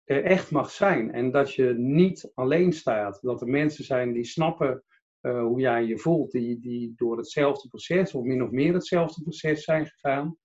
er 0.04 0.24
echt 0.24 0.50
mag 0.50 0.70
zijn. 0.70 1.12
En 1.12 1.30
dat 1.30 1.54
je 1.54 1.74
niet 1.76 2.33
alleen 2.35 2.72
staat. 2.72 3.18
Dat 3.22 3.40
er 3.40 3.48
mensen 3.48 3.85
zijn 3.85 4.12
die 4.12 4.24
snappen 4.24 4.85
uh, 5.22 5.42
hoe 5.42 5.61
jij 5.61 5.85
je 5.85 5.98
voelt, 5.98 6.30
die, 6.30 6.61
die 6.61 6.92
door 6.96 7.16
hetzelfde 7.16 7.68
proces 7.68 8.14
of 8.14 8.24
min 8.24 8.42
of 8.42 8.50
meer 8.50 8.74
hetzelfde 8.74 9.22
proces 9.22 9.64
zijn 9.64 9.87
gegaan. 9.87 10.37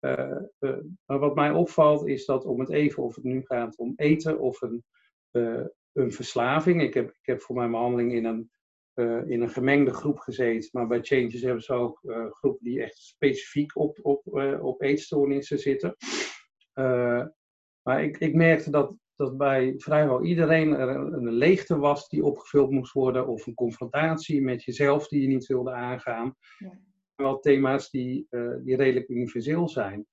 Uh, 0.00 0.36
uh, 0.60 0.76
maar 1.04 1.18
wat 1.18 1.34
mij 1.34 1.50
opvalt 1.50 2.06
is 2.06 2.24
dat 2.24 2.44
om 2.44 2.60
het 2.60 2.70
even, 2.70 3.02
of 3.02 3.14
het 3.14 3.24
nu 3.24 3.42
gaat 3.44 3.76
om 3.76 3.92
eten 3.96 4.38
of 4.38 4.62
een, 4.62 4.84
een 5.92 6.12
verslaving. 6.12 6.82
Ik 6.82 6.94
heb, 6.94 7.08
ik 7.08 7.26
heb 7.26 7.40
voor 7.40 7.56
mijn 7.56 7.70
behandeling 7.70 8.12
in 8.12 8.24
een 8.24 8.50
uh, 8.96 9.28
in 9.28 9.40
een 9.40 9.50
gemengde 9.50 9.92
groep 9.92 10.18
gezeten. 10.18 10.68
Maar 10.72 10.86
bij 10.86 11.02
Changes 11.02 11.42
hebben 11.42 11.62
ze 11.62 11.72
ook 11.72 12.00
uh, 12.02 12.30
groepen 12.30 12.64
die 12.64 12.82
echt 12.82 12.96
specifiek 12.96 13.76
op, 13.76 13.98
op, 14.02 14.26
uh, 14.26 14.64
op 14.64 14.82
eetstoornissen 14.82 15.58
zitten. 15.58 15.96
maar 17.82 18.04
ik, 18.04 18.18
ik 18.18 18.34
merkte 18.34 18.70
dat, 18.70 18.96
dat 19.16 19.36
bij 19.36 19.74
vrijwel 19.76 20.24
iedereen 20.24 20.72
er 20.72 20.88
een, 20.88 21.32
leegte 21.32 21.78
was 21.78 22.08
die 22.08 22.24
opgevuld 22.24 22.70
moest 22.70 22.92
worden. 22.92 23.26
Of 23.26 23.46
een 23.46 23.54
confrontatie 23.54 24.42
met 24.42 24.64
jezelf 24.64 25.08
die 25.08 25.20
je 25.22 25.28
niet 25.28 25.46
wilde 25.46 25.72
aangaan. 25.72 26.34
Ja. 26.58 26.80
Wel 27.14 27.38
thema's 27.38 27.90
die, 27.90 28.26
die 28.64 28.76
redelijk 28.76 29.08
universeel 29.08 29.68
zijn. 29.68 30.06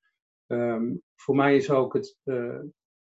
Um, 0.47 1.01
voor 1.15 1.35
mij 1.35 1.55
is 1.55 1.69
ook 1.69 1.93
het, 1.93 2.17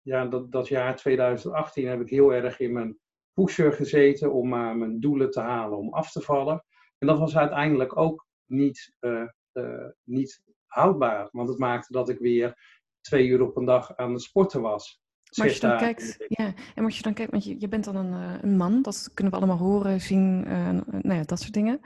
ja, 0.01 0.25
dat, 0.25 0.51
dat 0.51 0.67
jaar 0.67 0.95
2018 0.95 1.87
heb 1.87 2.01
ik 2.01 2.09
heel 2.09 2.33
erg 2.33 2.59
in 2.59 2.73
mijn 2.73 2.97
pusher 3.33 3.73
gezeten 3.73 4.33
om 4.33 4.49
maar 4.49 4.77
mijn 4.77 4.99
doelen 4.99 5.31
te 5.31 5.39
halen, 5.39 5.77
om 5.77 5.93
af 5.93 6.11
te 6.11 6.21
vallen. 6.21 6.65
En 6.97 7.07
dat 7.07 7.19
was 7.19 7.37
uiteindelijk 7.37 7.97
ook 7.97 8.27
niet, 8.45 8.95
uh, 8.99 9.23
uh, 9.53 9.87
niet 10.03 10.41
houdbaar, 10.65 11.29
want 11.31 11.49
het 11.49 11.57
maakte 11.57 11.93
dat 11.93 12.09
ik 12.09 12.19
weer 12.19 12.55
twee 13.01 13.27
uur 13.27 13.41
op 13.41 13.57
een 13.57 13.65
dag 13.65 13.95
aan 13.95 14.13
het 14.13 14.21
sporten 14.21 14.61
was. 14.61 15.01
Maar 15.37 15.45
als 15.45 15.55
je 15.55 15.67
dan 15.67 15.77
kijkt, 15.77 16.25
ja, 16.27 16.53
en 16.75 16.83
als 16.83 16.97
je 16.97 17.03
dan 17.03 17.13
kijkt, 17.13 17.31
want 17.31 17.43
je, 17.43 17.55
je 17.59 17.67
bent 17.67 17.83
dan 17.83 17.95
een, 17.95 18.43
een 18.43 18.57
man, 18.57 18.81
dat 18.81 19.11
kunnen 19.13 19.33
we 19.33 19.39
allemaal 19.39 19.57
horen, 19.57 20.01
zien, 20.01 20.41
nou 20.87 21.13
ja, 21.13 21.23
dat 21.23 21.39
soort 21.39 21.53
dingen. 21.53 21.79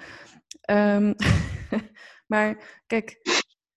Um, 0.69 1.15
maar 2.31 2.81
kijk, 2.88 3.19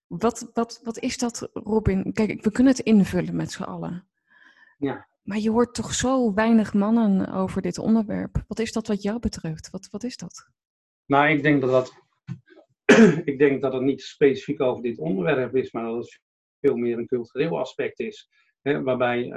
wat, 0.07 0.51
wat, 0.53 0.81
wat 0.83 0.99
is 0.99 1.19
dat, 1.19 1.51
Robin? 1.53 2.13
Kijk, 2.13 2.45
we 2.45 2.51
kunnen 2.51 2.73
het 2.73 2.83
invullen 2.83 3.37
met 3.37 3.53
z'n 3.53 3.63
allen. 3.63 4.09
Ja. 4.79 5.09
Maar 5.29 5.39
je 5.39 5.51
hoort 5.51 5.75
toch 5.75 5.95
zo 5.95 6.35
weinig 6.35 6.75
mannen 6.75 7.33
over 7.33 7.63
dit 7.63 7.79
onderwerp. 7.79 8.45
Wat 8.47 8.59
is 8.59 8.73
dat 8.73 8.87
wat 8.87 9.03
jou 9.03 9.19
betreft? 9.19 9.71
Wat, 9.71 9.89
wat 9.91 10.05
is 10.05 10.17
dat? 10.17 10.49
Nou, 11.07 11.29
ik 11.29 11.43
denk 11.43 11.61
dat, 11.61 11.71
dat, 11.71 11.93
ik 13.33 13.39
denk 13.39 13.63
dat 13.63 13.73
het 13.73 13.83
niet 13.83 14.03
specifiek 14.03 14.61
over 14.61 14.83
dit 14.83 14.99
onderwerp 14.99 15.57
is, 15.57 15.73
maar 15.73 15.85
dat 15.85 15.97
het 15.97 16.21
veel 16.61 16.77
meer 16.77 16.99
een 16.99 17.07
cultureel 17.07 17.59
aspect 17.59 18.01
is. 18.01 18.29
Hè, 18.63 18.83
waarbij 18.83 19.25
uh, 19.25 19.33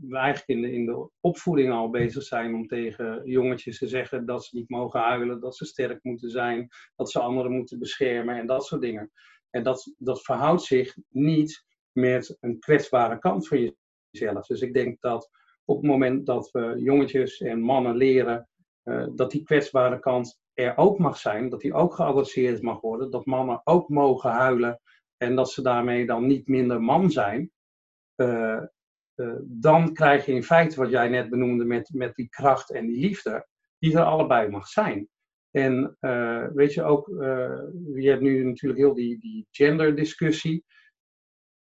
we 0.00 0.16
eigenlijk 0.16 0.48
in 0.48 0.62
de, 0.62 0.72
in 0.72 0.86
de 0.86 1.10
opvoeding 1.20 1.72
al 1.72 1.90
bezig 1.90 2.22
zijn 2.22 2.54
om 2.54 2.66
tegen 2.66 3.20
jongetjes 3.24 3.78
te 3.78 3.88
zeggen 3.88 4.26
dat 4.26 4.44
ze 4.44 4.56
niet 4.56 4.68
mogen 4.68 5.00
huilen, 5.00 5.40
dat 5.40 5.56
ze 5.56 5.64
sterk 5.64 5.98
moeten 6.02 6.30
zijn, 6.30 6.68
dat 6.96 7.10
ze 7.10 7.20
anderen 7.20 7.52
moeten 7.52 7.78
beschermen 7.78 8.36
en 8.36 8.46
dat 8.46 8.64
soort 8.64 8.80
dingen. 8.80 9.10
En 9.50 9.62
dat, 9.62 9.94
dat 9.98 10.22
verhoudt 10.22 10.62
zich 10.62 10.96
niet 11.08 11.64
met 11.92 12.36
een 12.40 12.58
kwetsbare 12.58 13.18
kant 13.18 13.48
van 13.48 13.58
je 14.12 14.44
dus 14.46 14.60
ik 14.60 14.74
denk 14.74 15.00
dat 15.00 15.30
op 15.64 15.76
het 15.76 15.86
moment 15.86 16.26
dat 16.26 16.50
we 16.50 16.74
jongetjes 16.76 17.40
en 17.40 17.60
mannen 17.60 17.96
leren 17.96 18.48
uh, 18.84 19.06
dat 19.14 19.30
die 19.30 19.42
kwetsbare 19.42 19.98
kant 19.98 20.40
er 20.54 20.76
ook 20.76 20.98
mag 20.98 21.16
zijn, 21.16 21.48
dat 21.48 21.60
die 21.60 21.74
ook 21.74 21.94
geadresseerd 21.94 22.62
mag 22.62 22.80
worden, 22.80 23.10
dat 23.10 23.26
mannen 23.26 23.60
ook 23.64 23.88
mogen 23.88 24.30
huilen 24.30 24.80
en 25.16 25.36
dat 25.36 25.50
ze 25.50 25.62
daarmee 25.62 26.06
dan 26.06 26.26
niet 26.26 26.48
minder 26.48 26.82
man 26.82 27.10
zijn, 27.10 27.50
uh, 28.16 28.62
uh, 29.16 29.36
dan 29.42 29.92
krijg 29.92 30.26
je 30.26 30.32
in 30.32 30.42
feite 30.42 30.76
wat 30.76 30.90
jij 30.90 31.08
net 31.08 31.30
benoemde 31.30 31.64
met, 31.64 31.90
met 31.94 32.14
die 32.14 32.28
kracht 32.28 32.70
en 32.70 32.86
die 32.86 33.00
liefde, 33.00 33.46
die 33.78 33.96
er 33.96 34.04
allebei 34.04 34.48
mag 34.48 34.66
zijn. 34.66 35.08
En 35.50 35.96
weet 36.54 36.74
je 36.74 36.82
ook, 36.82 37.06
je 37.94 38.08
hebt 38.08 38.20
nu 38.20 38.44
natuurlijk 38.44 38.80
heel 38.80 38.94
die, 38.94 39.18
die 39.18 39.46
genderdiscussie 39.50 40.64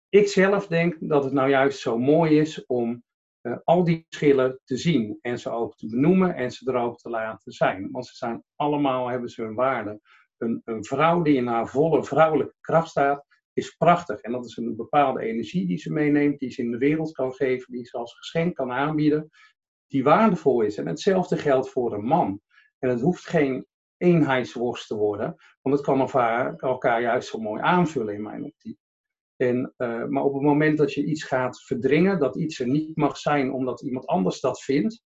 ik 0.10 0.28
zelf 0.28 0.68
denk 0.68 0.96
dat 1.00 1.24
het 1.24 1.34
nou 1.34 1.50
juist 1.50 1.80
zo 1.80 1.98
mooi 1.98 2.40
is 2.40 2.66
om 2.66 3.04
uh, 3.42 3.58
al 3.64 3.84
die 3.84 4.06
verschillen 4.10 4.60
te 4.64 4.78
zien 4.78 5.20
en 5.22 5.40
ze 5.40 5.50
ook 5.50 5.76
te 5.78 5.88
benoemen 5.88 6.36
en 6.36 6.52
ze 6.52 6.72
er 6.72 6.78
ook 6.78 6.98
te 6.98 7.10
laten 7.10 7.52
zijn. 7.52 7.92
Want 7.92 8.08
ze 8.08 8.16
zijn 8.16 8.44
allemaal, 8.56 9.08
hebben 9.08 9.30
ze 9.30 9.42
hun 9.42 9.56
waarde. 9.56 10.02
Een, 10.38 10.62
een 10.66 10.84
vrouw 10.84 11.22
die 11.22 11.36
in 11.36 11.48
haar 11.48 11.68
volle 11.68 12.04
vrouwelijke 12.04 12.56
kracht 12.60 12.90
staat, 12.90 13.26
is 13.54 13.76
prachtig. 13.76 14.22
En 14.22 14.32
dat 14.32 14.46
is 14.46 14.58
een 14.58 14.76
bepaalde 14.76 15.22
energie 15.22 15.68
die 15.68 15.78
ze 15.78 15.92
meeneemt, 15.92 16.40
die 16.40 16.52
ze 16.52 16.62
in 16.62 16.72
de 16.72 16.78
wereld 16.78 17.12
kan 17.12 17.34
geven, 17.34 17.74
die 17.74 17.86
ze 17.86 17.98
als 17.98 18.18
geschenk 18.18 18.56
kan 18.56 18.72
aanbieden, 18.72 19.30
die 19.88 20.04
waardevol 20.04 20.62
is. 20.62 20.78
En 20.78 20.88
hetzelfde 20.88 21.38
geldt 21.38 21.70
voor 21.70 21.94
een 21.94 22.06
man. 22.06 22.42
En 22.80 22.90
het 22.90 23.02
hoeft 23.02 23.28
geen 23.28 23.68
eenheidsworst 23.98 24.88
te 24.88 24.96
worden, 24.96 25.36
want 25.62 25.76
het 25.76 25.86
kan 25.86 26.00
elkaar, 26.00 26.56
elkaar 26.56 27.02
juist 27.02 27.30
zo 27.30 27.40
mooi 27.40 27.62
aanvullen 27.62 28.14
in 28.14 28.22
mijn 28.22 28.44
optiek. 28.44 28.80
En, 29.42 29.74
uh, 29.78 30.06
maar 30.06 30.24
op 30.24 30.34
het 30.34 30.44
moment 30.44 30.78
dat 30.78 30.94
je 30.94 31.06
iets 31.06 31.24
gaat 31.24 31.62
verdringen, 31.62 32.20
dat 32.20 32.36
iets 32.36 32.60
er 32.60 32.68
niet 32.68 32.98
mag 32.98 33.18
zijn 33.18 33.52
omdat 33.52 33.82
iemand 33.82 34.06
anders 34.06 34.40
dat 34.40 34.62
vindt, 34.62 35.04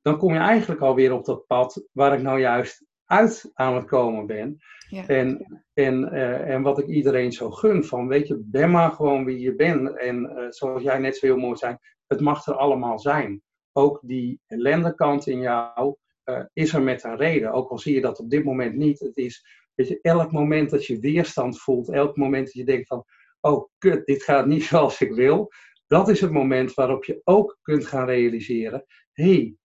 dan 0.00 0.18
kom 0.18 0.32
je 0.32 0.38
eigenlijk 0.38 0.80
alweer 0.80 1.12
op 1.12 1.24
dat 1.24 1.46
pad 1.46 1.86
waar 1.92 2.14
ik 2.14 2.22
nou 2.22 2.40
juist 2.40 2.86
uit 3.04 3.50
aan 3.54 3.74
het 3.74 3.84
komen 3.84 4.26
ben. 4.26 4.58
Ja. 4.88 5.06
En, 5.06 5.62
en, 5.72 6.14
uh, 6.14 6.50
en 6.50 6.62
wat 6.62 6.78
ik 6.78 6.86
iedereen 6.86 7.32
zo 7.32 7.50
gun, 7.50 7.84
van 7.84 8.08
weet 8.08 8.28
je, 8.28 8.42
ben 8.44 8.70
maar 8.70 8.90
gewoon 8.90 9.24
wie 9.24 9.38
je 9.40 9.54
bent. 9.54 9.98
En 9.98 10.22
uh, 10.22 10.46
zoals 10.48 10.82
jij 10.82 10.98
net 10.98 11.16
zo 11.16 11.26
heel 11.26 11.36
mooi 11.36 11.56
zei, 11.56 11.76
het 12.06 12.20
mag 12.20 12.46
er 12.46 12.54
allemaal 12.54 12.98
zijn. 12.98 13.42
Ook 13.72 14.00
die 14.02 14.40
ellendekant 14.46 15.26
in 15.26 15.40
jou, 15.40 15.96
uh, 16.24 16.44
is 16.52 16.72
er 16.72 16.82
met 16.82 17.04
een 17.04 17.16
reden. 17.16 17.52
Ook 17.52 17.70
al 17.70 17.78
zie 17.78 17.94
je 17.94 18.00
dat 18.00 18.18
op 18.18 18.30
dit 18.30 18.44
moment 18.44 18.74
niet. 18.74 18.98
Het 18.98 19.16
is, 19.16 19.46
weet 19.74 19.88
je, 19.88 19.98
elk 20.00 20.32
moment 20.32 20.70
dat 20.70 20.86
je 20.86 20.98
weerstand 20.98 21.60
voelt, 21.60 21.90
elk 21.90 22.16
moment 22.16 22.44
dat 22.44 22.54
je 22.54 22.64
denkt 22.64 22.86
van, 22.86 23.04
oh 23.40 23.68
kut, 23.78 24.06
dit 24.06 24.22
gaat 24.22 24.46
niet 24.46 24.64
zoals 24.72 25.00
ik 25.00 25.12
wil. 25.12 25.50
Dat 25.86 26.08
is 26.08 26.20
het 26.20 26.30
moment 26.30 26.74
waarop 26.74 27.04
je 27.04 27.20
ook 27.24 27.58
kunt 27.62 27.86
gaan 27.86 28.06
realiseren, 28.06 28.84
hé, 29.12 29.32
hey, 29.32 29.56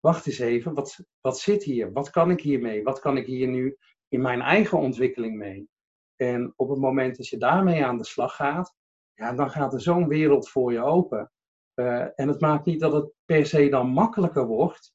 wacht 0.00 0.26
eens 0.26 0.38
even, 0.38 0.74
wat, 0.74 0.98
wat 1.20 1.38
zit 1.38 1.62
hier? 1.62 1.92
Wat 1.92 2.10
kan 2.10 2.30
ik 2.30 2.40
hiermee? 2.40 2.82
Wat 2.82 3.00
kan 3.00 3.16
ik 3.16 3.26
hier 3.26 3.48
nu 3.48 3.76
in 4.08 4.20
mijn 4.20 4.40
eigen 4.40 4.78
ontwikkeling 4.78 5.36
mee? 5.36 5.68
En 6.16 6.52
op 6.56 6.68
het 6.68 6.78
moment 6.78 7.16
dat 7.16 7.28
je 7.28 7.36
daarmee 7.36 7.84
aan 7.84 7.98
de 7.98 8.04
slag 8.04 8.36
gaat, 8.36 8.74
ja, 9.14 9.32
dan 9.32 9.50
gaat 9.50 9.72
er 9.72 9.80
zo'n 9.80 10.08
wereld 10.08 10.48
voor 10.48 10.72
je 10.72 10.82
open. 10.82 11.32
Uh, 11.74 12.00
en 12.14 12.28
het 12.28 12.40
maakt 12.40 12.66
niet 12.66 12.80
dat 12.80 12.92
het 12.92 13.12
per 13.24 13.46
se 13.46 13.68
dan 13.68 13.88
makkelijker 13.88 14.46
wordt, 14.46 14.94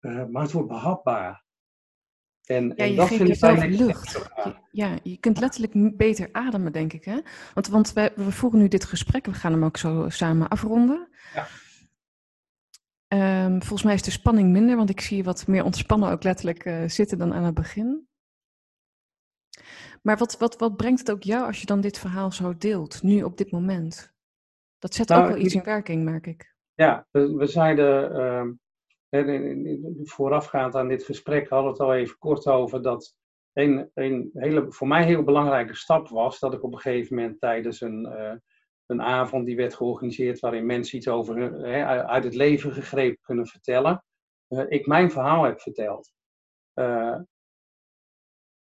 uh, 0.00 0.24
maar 0.26 0.42
het 0.42 0.52
wordt 0.52 0.68
behapbaar. 0.68 1.46
En, 2.44 2.68
ja, 2.68 2.74
en 2.74 2.90
je 2.90 2.96
dat 2.96 3.08
geeft 3.08 3.16
vind 3.16 3.28
jezelf 3.28 3.64
lucht. 3.64 4.30
ja, 4.70 4.98
je 5.02 5.16
kunt 5.16 5.40
letterlijk 5.40 5.96
beter 5.96 6.28
ademen, 6.32 6.72
denk 6.72 6.92
ik. 6.92 7.04
Hè? 7.04 7.20
Want, 7.54 7.68
want 7.68 7.92
wij, 7.92 8.12
we 8.16 8.32
voeren 8.32 8.60
nu 8.60 8.68
dit 8.68 8.84
gesprek, 8.84 9.26
we 9.26 9.32
gaan 9.32 9.52
hem 9.52 9.64
ook 9.64 9.76
zo 9.76 10.08
samen 10.08 10.48
afronden. 10.48 11.08
Ja. 11.34 11.46
Um, 13.44 13.58
volgens 13.58 13.82
mij 13.82 13.94
is 13.94 14.02
de 14.02 14.10
spanning 14.10 14.50
minder, 14.50 14.76
want 14.76 14.90
ik 14.90 15.00
zie 15.00 15.16
je 15.16 15.22
wat 15.22 15.46
meer 15.46 15.64
ontspannen 15.64 16.10
ook 16.10 16.22
letterlijk 16.22 16.64
uh, 16.64 16.88
zitten 16.88 17.18
dan 17.18 17.34
aan 17.34 17.44
het 17.44 17.54
begin. 17.54 18.08
Maar 20.02 20.16
wat, 20.16 20.38
wat, 20.38 20.56
wat 20.58 20.76
brengt 20.76 20.98
het 21.00 21.10
ook 21.10 21.22
jou 21.22 21.46
als 21.46 21.60
je 21.60 21.66
dan 21.66 21.80
dit 21.80 21.98
verhaal 21.98 22.32
zo 22.32 22.56
deelt, 22.56 23.02
nu 23.02 23.22
op 23.22 23.36
dit 23.36 23.50
moment? 23.50 24.14
Dat 24.78 24.94
zet 24.94 25.08
nou, 25.08 25.22
ook 25.22 25.28
wel 25.28 25.38
iets 25.38 25.54
in 25.54 25.62
werking, 25.62 26.04
merk 26.04 26.26
ik. 26.26 26.54
Ja, 26.74 27.06
we, 27.10 27.34
we 27.34 27.46
zeiden 27.46 28.12
uh, 28.16 28.54
voorafgaand 30.02 30.74
aan 30.74 30.88
dit 30.88 31.04
gesprek 31.04 31.48
hadden 31.48 31.72
we 31.72 31.78
het 31.78 31.88
al 31.88 31.94
even 31.94 32.18
kort 32.18 32.46
over 32.46 32.82
dat 32.82 33.16
een, 33.52 33.90
een 33.94 34.30
hele, 34.34 34.72
voor 34.72 34.88
mij 34.88 35.04
heel 35.04 35.22
belangrijke 35.22 35.74
stap 35.74 36.08
was 36.08 36.38
dat 36.38 36.54
ik 36.54 36.62
op 36.62 36.72
een 36.72 36.80
gegeven 36.80 37.16
moment 37.16 37.40
tijdens 37.40 37.80
een, 37.80 38.06
uh, 38.06 38.34
een 38.86 39.02
avond 39.02 39.46
die 39.46 39.56
werd 39.56 39.74
georganiseerd 39.74 40.40
waarin 40.40 40.66
mensen 40.66 40.96
iets 40.96 41.08
over 41.08 41.64
uit 42.06 42.24
het 42.24 42.34
leven 42.34 42.72
gegrepen 42.72 43.22
kunnen 43.22 43.46
vertellen, 43.46 44.04
uh, 44.48 44.64
ik 44.68 44.86
mijn 44.86 45.10
verhaal 45.10 45.44
heb 45.44 45.60
verteld. 45.60 46.12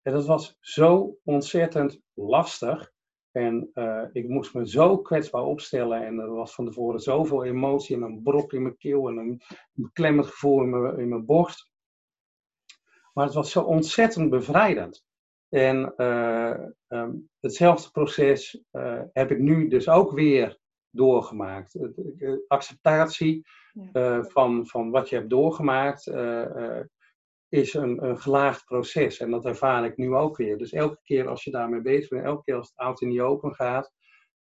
En 0.08 0.14
dat 0.14 0.26
was 0.26 0.58
zo 0.60 1.18
ontzettend 1.24 2.00
lastig. 2.14 2.92
En 3.38 3.72
uh, 3.74 4.04
ik 4.12 4.28
moest 4.28 4.54
me 4.54 4.70
zo 4.70 4.98
kwetsbaar 4.98 5.44
opstellen. 5.44 6.06
En 6.06 6.20
er 6.20 6.34
was 6.34 6.54
van 6.54 6.66
tevoren 6.66 7.00
zoveel 7.00 7.44
emotie 7.44 7.96
en 7.96 8.02
een 8.02 8.22
brok 8.24 8.54
in 8.54 8.62
mijn 8.62 8.78
keel 8.78 9.08
en 9.08 9.18
een 9.18 9.42
beklemmend 9.72 10.28
gevoel 10.28 10.62
in 10.62 10.70
mijn, 10.70 11.00
in 11.00 11.10
mijn 11.10 11.26
borst. 11.26 11.72
Maar 13.14 13.26
het 13.26 13.34
was 13.34 13.52
zo 13.52 13.62
ontzettend 13.62 14.30
bevrijdend. 14.30 15.06
En 15.50 15.94
uh, 15.98 16.58
um, 16.88 17.30
hetzelfde 17.40 17.92
proces 17.92 18.64
uh, 18.72 19.02
heb 19.14 19.32
ik 19.32 19.40
nu 19.40 19.68
dus 19.68 19.90
ook 19.90 20.12
weer 20.12 20.58
doorgemaakt. 20.90 21.80
acceptatie 22.48 23.46
van, 24.22 24.68
van 24.68 24.90
wat 24.90 25.10
je 25.10 25.16
hebt 25.16 25.30
doorgemaakt 25.30 26.06
is 27.50 27.74
een, 27.74 28.04
een 28.04 28.20
gelaagd 28.20 28.66
proces. 28.66 29.20
En 29.20 29.32
dat 29.32 29.46
ervaar 29.46 29.86
ik 29.86 29.98
nu 29.98 30.16
ook 30.16 30.38
weer. 30.38 30.58
Dus 30.58 30.72
elke 30.72 31.00
keer 31.04 31.28
als 31.28 31.44
je 31.44 31.52
daarmee 31.52 31.82
bezig 31.82 32.10
bent, 32.10 32.26
elke 32.26 32.44
keer 32.44 32.56
als 32.56 32.68
het 32.68 32.78
oud 32.78 33.02
in 33.02 33.10
die 33.10 33.22
open 33.22 33.56
gaat, 33.56 33.92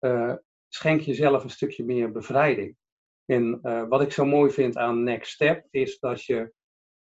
uh, 0.00 0.34
schenk 0.68 1.00
jezelf 1.00 1.44
een 1.44 1.50
stukje 1.50 1.84
meer 1.84 2.12
bevrijding. 2.12 2.76
En 3.24 3.58
uh, 3.62 3.88
wat 3.88 4.02
ik 4.02 4.12
zo 4.12 4.24
mooi 4.24 4.50
vind 4.50 4.76
aan 4.76 5.02
Next 5.02 5.32
Step 5.32 5.66
is 5.70 5.98
dat, 5.98 6.24
je, 6.24 6.52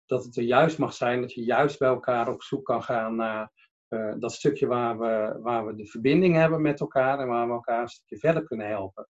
dat 0.05 0.23
het 0.23 0.37
er 0.37 0.43
juist 0.43 0.77
mag 0.77 0.93
zijn, 0.93 1.21
dat 1.21 1.33
je 1.33 1.43
juist 1.43 1.79
bij 1.79 1.89
elkaar 1.89 2.29
op 2.29 2.43
zoek 2.43 2.65
kan 2.65 2.83
gaan 2.83 3.15
naar 3.15 3.51
uh, 3.89 4.13
dat 4.19 4.33
stukje 4.33 4.67
waar 4.67 4.99
we, 4.99 5.39
waar 5.41 5.65
we 5.65 5.75
de 5.75 5.85
verbinding 5.85 6.35
hebben 6.35 6.61
met 6.61 6.79
elkaar 6.79 7.19
en 7.19 7.27
waar 7.27 7.47
we 7.47 7.53
elkaar 7.53 7.81
een 7.81 7.87
stukje 7.87 8.17
verder 8.17 8.43
kunnen 8.43 8.67
helpen. 8.67 9.07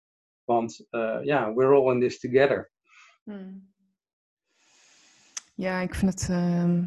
Want 0.44 0.88
ja, 1.24 1.54
we're 1.54 1.76
all 1.76 1.92
in 1.94 2.00
this 2.00 2.20
together. 2.20 2.72
Hmm. 3.24 3.73
Ja, 5.56 5.80
ik 5.80 5.96
vind 5.96 6.12
het. 6.12 6.30
Uh, 6.30 6.84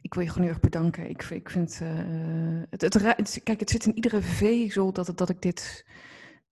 ik 0.00 0.14
wil 0.14 0.22
je 0.22 0.28
gewoon 0.28 0.44
heel 0.44 0.54
erg 0.54 0.60
bedanken. 0.60 1.08
Ik, 1.08 1.22
ik 1.22 1.50
vind 1.50 1.80
uh, 1.82 2.62
het, 2.70 2.82
het, 2.82 3.40
Kijk, 3.42 3.60
het 3.60 3.70
zit 3.70 3.86
in 3.86 3.94
iedere 3.94 4.22
vezel 4.22 4.92
dat, 4.92 5.12
dat 5.14 5.28
ik 5.28 5.42
dit, 5.42 5.86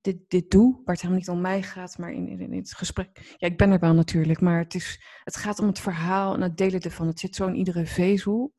dit, 0.00 0.16
dit 0.28 0.50
doe. 0.50 0.72
Waar 0.72 0.94
het 0.94 1.00
helemaal 1.00 1.18
niet 1.18 1.28
om 1.28 1.40
mij 1.40 1.62
gaat, 1.62 1.98
maar 1.98 2.12
in, 2.12 2.28
in, 2.28 2.52
het 2.52 2.74
gesprek. 2.74 3.34
Ja, 3.36 3.48
ik 3.48 3.56
ben 3.56 3.70
er 3.70 3.78
wel 3.78 3.94
natuurlijk, 3.94 4.40
maar 4.40 4.58
het, 4.58 4.74
is, 4.74 5.00
het 5.24 5.36
gaat 5.36 5.58
om 5.58 5.66
het 5.66 5.78
verhaal 5.78 6.34
en 6.34 6.40
het 6.40 6.56
delen 6.56 6.80
ervan. 6.80 7.06
Het 7.06 7.20
zit 7.20 7.36
zo 7.36 7.46
in 7.46 7.56
iedere 7.56 7.86
vezel. 7.86 8.54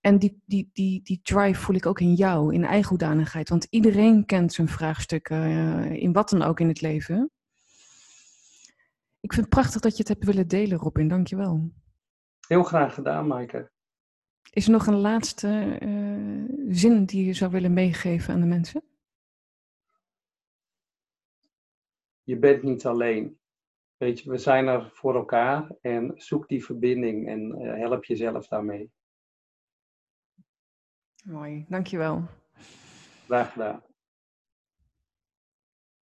En 0.00 0.18
die, 0.18 0.42
die, 0.46 0.70
die, 0.72 1.02
die 1.02 1.20
drive 1.22 1.60
voel 1.60 1.76
ik 1.76 1.86
ook 1.86 2.00
in 2.00 2.14
jou, 2.14 2.54
in 2.54 2.64
eigen 2.64 2.88
hoedanigheid. 2.88 3.48
Want 3.48 3.66
iedereen 3.70 4.26
kent 4.26 4.52
zijn 4.52 4.68
vraagstukken, 4.68 5.50
uh, 5.50 5.90
in 5.90 6.12
wat 6.12 6.30
dan 6.30 6.42
ook 6.42 6.60
in 6.60 6.68
het 6.68 6.80
leven. 6.80 7.30
Ik 9.20 9.32
vind 9.32 9.46
het 9.46 9.54
prachtig 9.54 9.80
dat 9.80 9.92
je 9.92 9.98
het 9.98 10.08
hebt 10.08 10.24
willen 10.24 10.48
delen, 10.48 10.78
Robin. 10.78 11.08
Dank 11.08 11.26
je 11.26 11.36
wel. 11.36 11.70
Heel 12.46 12.62
graag 12.62 12.94
gedaan, 12.94 13.26
Maaike. 13.26 13.70
Is 14.50 14.66
er 14.66 14.72
nog 14.72 14.86
een 14.86 15.00
laatste 15.00 15.78
uh, 15.82 16.44
zin 16.68 17.04
die 17.04 17.24
je 17.24 17.32
zou 17.32 17.50
willen 17.50 17.72
meegeven 17.72 18.34
aan 18.34 18.40
de 18.40 18.46
mensen? 18.46 18.82
Je 22.22 22.38
bent 22.38 22.62
niet 22.62 22.86
alleen. 22.86 23.38
Weet 23.96 24.20
je, 24.20 24.30
we 24.30 24.38
zijn 24.38 24.66
er 24.66 24.90
voor 24.92 25.14
elkaar 25.14 25.70
en 25.80 26.12
zoek 26.14 26.48
die 26.48 26.64
verbinding 26.64 27.28
en 27.28 27.62
uh, 27.62 27.74
help 27.74 28.04
jezelf 28.04 28.48
daarmee. 28.48 28.90
Mooi, 31.24 31.64
dankjewel. 31.68 32.24
Graag 33.26 33.52
gedaan. 33.52 33.82